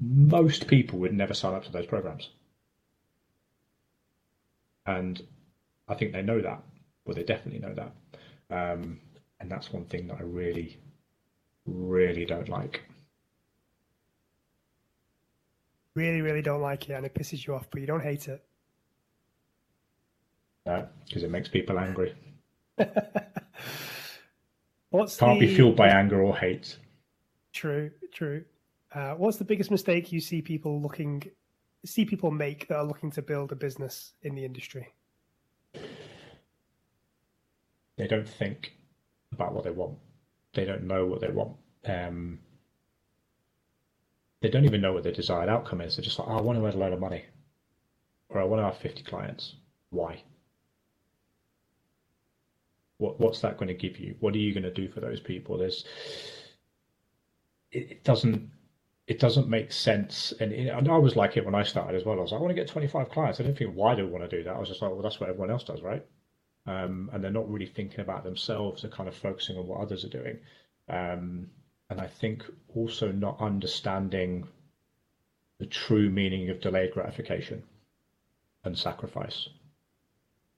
[0.00, 2.30] most people would never sign up to those programs.
[4.86, 5.22] And
[5.88, 6.62] I think they know that.
[7.04, 7.92] Well, they definitely know that.
[8.50, 9.00] Um,
[9.40, 10.78] and that's one thing that I really,
[11.66, 12.82] really don't like.
[15.94, 18.44] Really, really don't like it, and it pisses you off, but you don't hate it.
[20.66, 22.14] No, because it makes people angry.
[24.90, 25.46] what's can't the...
[25.46, 26.76] be fueled by anger or hate.
[27.52, 28.44] True, true.
[28.92, 31.22] Uh, what's the biggest mistake you see people looking
[31.84, 34.88] see people make that are looking to build a business in the industry?
[37.96, 38.72] They don't think
[39.32, 39.98] about what they want.
[40.54, 41.56] They don't know what they want.
[41.86, 42.38] Um,
[44.40, 45.96] they don't even know what their desired outcome is.
[45.96, 47.24] They're just like, oh, I want to earn a load of money,
[48.28, 49.56] or I want to have fifty clients.
[49.90, 50.22] Why?
[53.04, 54.16] What what's that going to give you?
[54.20, 55.58] What are you going to do for those people?
[55.58, 55.84] There's
[57.70, 58.50] it, it doesn't
[59.06, 60.32] it doesn't make sense.
[60.40, 62.18] And, it, and I was like it when I started as well.
[62.18, 63.38] I was like, I want to get 25 clients.
[63.38, 64.56] I didn't think, why do I want to do that?
[64.56, 66.02] I was just like, well, that's what everyone else does, right?
[66.66, 68.80] Um, and they're not really thinking about themselves.
[68.80, 70.38] They're kind of focusing on what others are doing.
[70.88, 71.50] Um,
[71.90, 72.44] and I think
[72.74, 74.48] also not understanding
[75.58, 77.62] the true meaning of delayed gratification
[78.64, 79.50] and sacrifice.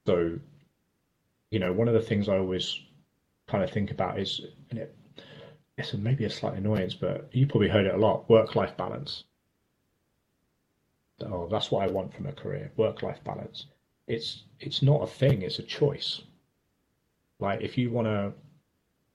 [0.07, 0.39] So
[1.51, 2.81] you know, one of the things I always
[3.47, 4.41] kind of think about is,
[4.71, 4.97] and it,
[5.79, 9.25] it's maybe a slight annoyance, but you probably heard it a lot: work-life balance.
[11.21, 13.67] Oh, that's what I want from a career: work-life balance.
[14.07, 16.23] It's it's not a thing; it's a choice.
[17.39, 18.33] Like if you want to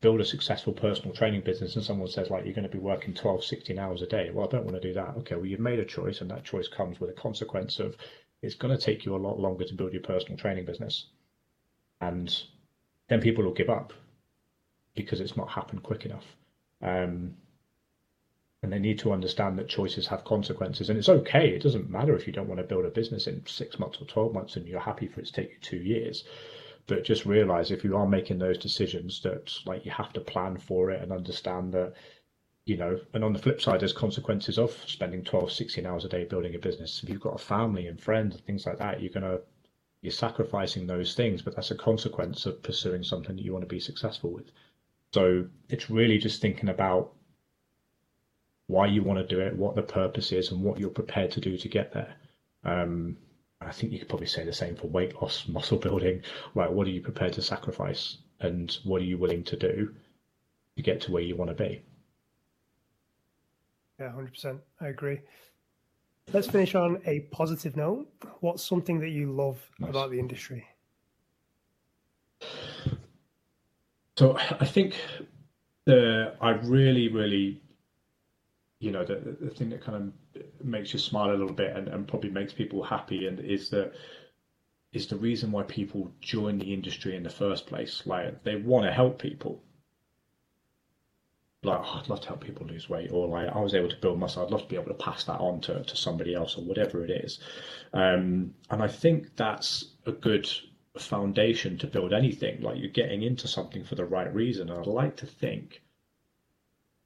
[0.02, 3.14] build a successful personal training business and someone says like you're going to be working
[3.14, 5.60] 12 16 hours a day well i don't want to do that okay well you've
[5.60, 7.96] made a choice and that choice comes with a consequence of
[8.42, 11.06] it's going to take you a lot longer to build your personal training business
[12.02, 12.44] and
[13.08, 13.94] then people will give up
[14.96, 16.26] because it's not happened quick enough.
[16.82, 17.36] Um,
[18.64, 21.50] and they need to understand that choices have consequences, and it's okay.
[21.50, 24.06] It doesn't matter if you don't want to build a business in six months or
[24.06, 26.26] twelve months, and you're happy for it to take you two years.
[26.88, 30.58] But just realize if you are making those decisions, that like you have to plan
[30.58, 31.94] for it and understand that
[32.66, 36.10] you know, and on the flip side, there's consequences of spending 12, 16 hours a
[36.10, 37.02] day building a business.
[37.02, 39.42] If you've got a family and friends and things like that, you're going to
[40.02, 43.76] you're sacrificing those things, but that's a consequence of pursuing something that you want to
[43.76, 44.52] be successful with.
[45.14, 47.14] So it's really just thinking about
[48.68, 51.42] why you want to do it, what the purpose is, and what you're prepared to
[51.42, 52.16] do to get there.
[52.64, 53.18] Um,
[53.60, 56.24] I think you could probably say the same for weight loss, muscle building.
[56.56, 59.94] Like, what are you prepared to sacrifice, and what are you willing to do
[60.78, 61.82] to get to where you want to be?
[64.00, 64.62] Yeah, hundred percent.
[64.80, 65.20] I agree.
[66.34, 68.08] Let's finish on a positive note.
[68.40, 69.90] What's something that you love nice.
[69.90, 70.66] about the industry?
[74.18, 74.96] So I think
[75.86, 77.62] the I really, really,
[78.80, 81.88] you know, the, the thing that kind of makes you smile a little bit and,
[81.88, 83.94] and probably makes people happy and is that
[84.94, 88.04] is the reason why people join the industry in the first place.
[88.06, 89.64] Like they want to help people
[91.64, 93.96] like oh, I'd love to help people lose weight, or like I was able to
[93.98, 94.44] build muscle.
[94.44, 97.04] I'd love to be able to pass that on to, to somebody else, or whatever
[97.04, 97.40] it is.
[97.94, 100.50] Um, and I think that's a good
[100.98, 102.62] foundation to build anything.
[102.62, 104.70] Like you're getting into something for the right reason.
[104.70, 105.82] And I'd like to think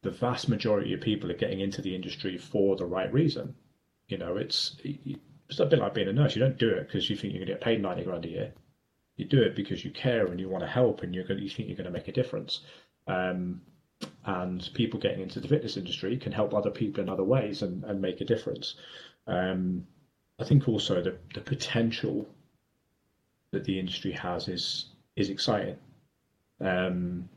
[0.02, 3.56] the vast majority of people are getting into the industry for the right reason.
[4.08, 6.36] You know, it's it's a bit like being a nurse.
[6.36, 8.30] You don't do it because you think you're going to get paid ninety grand a
[8.30, 8.54] year.
[9.18, 11.50] You do it because you care and you want to help, and you're going, you
[11.50, 12.62] think you're going to make a difference.
[13.08, 13.62] Um,
[14.26, 17.84] and people getting into the fitness industry can help other people in other ways and,
[17.84, 18.76] and make a difference.
[19.28, 19.86] Um,
[20.40, 22.28] I think also the, the potential
[23.52, 25.78] that the industry has is is exciting.
[26.60, 27.30] Um,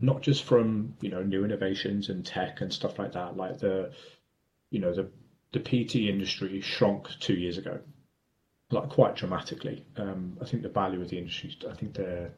[0.00, 3.36] not just from you know new innovations and tech and stuff like that.
[3.36, 3.92] Like the
[4.70, 5.08] you know the
[5.52, 7.80] the PT industry shrunk two years ago,
[8.70, 9.84] like quite dramatically.
[9.96, 11.56] Um, I think the value of the industry.
[11.68, 12.30] I think the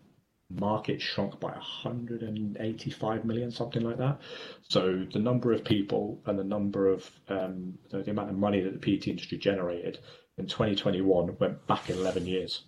[0.51, 4.21] market shrunk by 185 million, something like that.
[4.69, 8.61] So the number of people and the number of um, the, the, amount of money
[8.61, 9.99] that the PT industry generated
[10.39, 12.63] in 2021 went back in 11 years.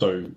[0.00, 0.30] So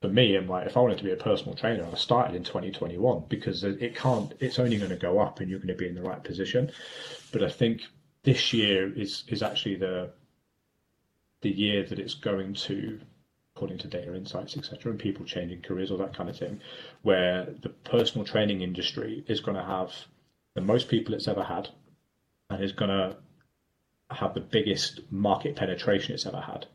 [0.00, 2.44] for me, and like if I wanted to be a personal trainer, I started in
[2.44, 4.32] 2021 because it can't.
[4.40, 6.70] It's only going to go up, and you're going to be in the right position.
[7.32, 7.82] But I think
[8.22, 10.10] this year is is actually the
[11.40, 12.98] the year that it's going to,
[13.54, 16.60] according to data insights, etc., and people changing careers, or that kind of thing,
[17.02, 19.92] where the personal training industry is going to have
[20.54, 21.68] the most people it's ever had,
[22.50, 23.16] and is going to
[24.10, 26.66] have the biggest market penetration it's ever had.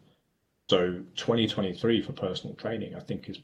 [0.70, 3.40] So 2023 for personal training, I think, is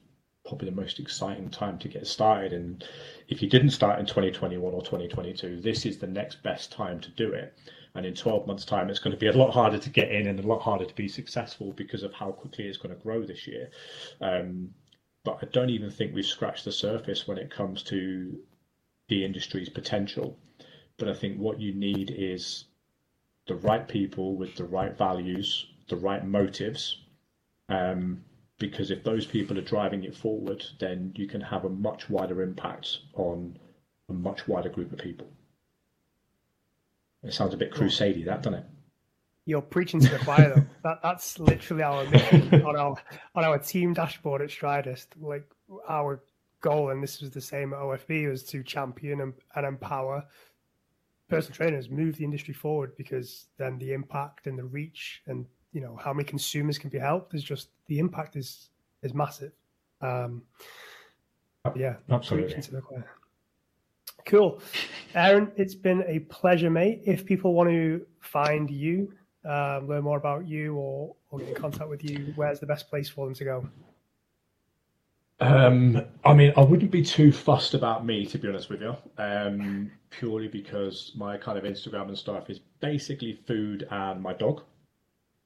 [0.45, 2.53] probably the most exciting time to get started.
[2.53, 2.83] And
[3.27, 7.09] if you didn't start in 2021 or 2022, this is the next best time to
[7.11, 7.57] do it.
[7.95, 10.27] And in 12 months' time, it's going to be a lot harder to get in
[10.27, 13.23] and a lot harder to be successful because of how quickly it's going to grow
[13.23, 13.69] this year.
[14.21, 14.73] Um,
[15.23, 18.37] but I don't even think we've scratched the surface when it comes to
[19.07, 20.37] the industry's potential.
[20.97, 22.65] But I think what you need is
[23.47, 27.01] the right people with the right values, the right motives,
[27.69, 28.23] um,
[28.57, 32.41] because if those people are driving it forward, then you can have a much wider
[32.41, 33.57] impact on
[34.09, 35.27] a much wider group of people.
[37.26, 38.65] It sounds a bit crusadey, that doesn't it?
[39.45, 40.65] You're preaching to the choir, though.
[40.84, 42.95] That, that's literally our mission on our
[43.34, 45.07] on our team dashboard at Stridist.
[45.19, 45.49] Like
[45.89, 46.21] our
[46.61, 50.23] goal, and this was the same at OFB, was to champion and, and empower
[51.28, 55.82] personal trainers, move the industry forward, because then the impact and the reach and you
[55.82, 58.69] know how many consumers can be helped is just the impact is
[59.01, 59.51] is massive.
[60.01, 60.43] Um,
[61.76, 62.63] yeah, absolutely.
[64.26, 64.59] Cool,
[65.13, 65.51] Aaron.
[65.55, 67.01] It's been a pleasure, mate.
[67.05, 69.13] If people want to find you,
[69.47, 72.89] uh, learn more about you, or, or get in contact with you, where's the best
[72.89, 73.69] place for them to go?
[75.39, 78.95] Um, I mean, I wouldn't be too fussed about me, to be honest with you,
[79.17, 84.63] um, purely because my kind of Instagram and stuff is basically food and my dog.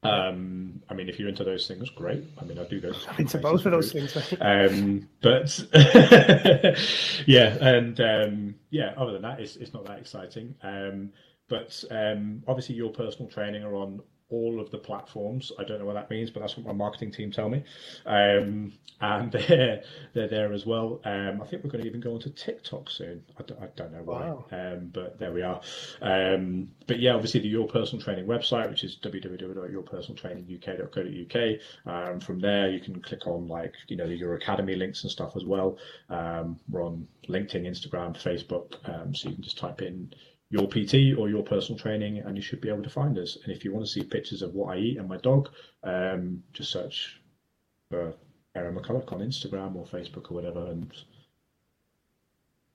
[0.01, 2.23] Um, I mean, if you're into those things, great.
[2.41, 4.15] I mean, I do go into both of those things.
[4.39, 5.59] um, but
[7.27, 10.55] yeah, and um, yeah, other than that, it's it's not that exciting.
[10.63, 11.11] Um,
[11.49, 15.53] but um, obviously, your personal training are on all of the platforms.
[15.57, 17.63] I don't know what that means, but that's what my marketing team tell me.
[18.05, 19.81] Um, and they're,
[20.13, 20.99] they're there as well.
[21.03, 23.23] Um, I think we're going to even go onto TikTok soon.
[23.39, 24.45] I don't, I don't know why, wow.
[24.51, 25.61] um, but there we are.
[26.01, 31.59] Um, but yeah, obviously the Your Personal Training website, which is www.yourpersonaltraininguk.co.uk.
[31.85, 35.11] Um, from there, you can click on like, you know, the Your Academy links and
[35.11, 35.77] stuff as well.
[36.09, 38.75] Um, we're on LinkedIn, Instagram, Facebook.
[38.87, 40.13] Um, so you can just type in
[40.49, 43.37] your PT or your personal training, and you should be able to find us.
[43.43, 45.49] And if you want to see pictures of what I eat and my dog,
[45.83, 47.21] um, just search
[47.89, 48.13] for
[48.55, 50.91] Aaron McCulloch on Instagram or Facebook or whatever, and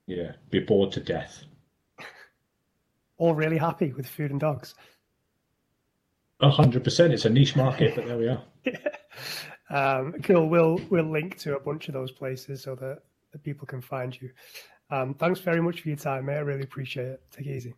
[0.07, 1.45] yeah, be bored to death.
[3.19, 4.75] All really happy with food and dogs.
[6.41, 7.13] A hundred percent.
[7.13, 8.43] It's a niche market, but there we are.
[9.71, 10.49] um, cool.
[10.49, 12.99] We'll we'll link to a bunch of those places so that,
[13.33, 14.31] that people can find you.
[14.91, 16.37] Um, thanks very much for your time, mate.
[16.37, 17.23] I really appreciate it.
[17.31, 17.75] Take it easy.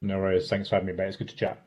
[0.00, 0.48] No worries.
[0.48, 1.08] Thanks for having me, mate.
[1.08, 1.62] It's good to chat.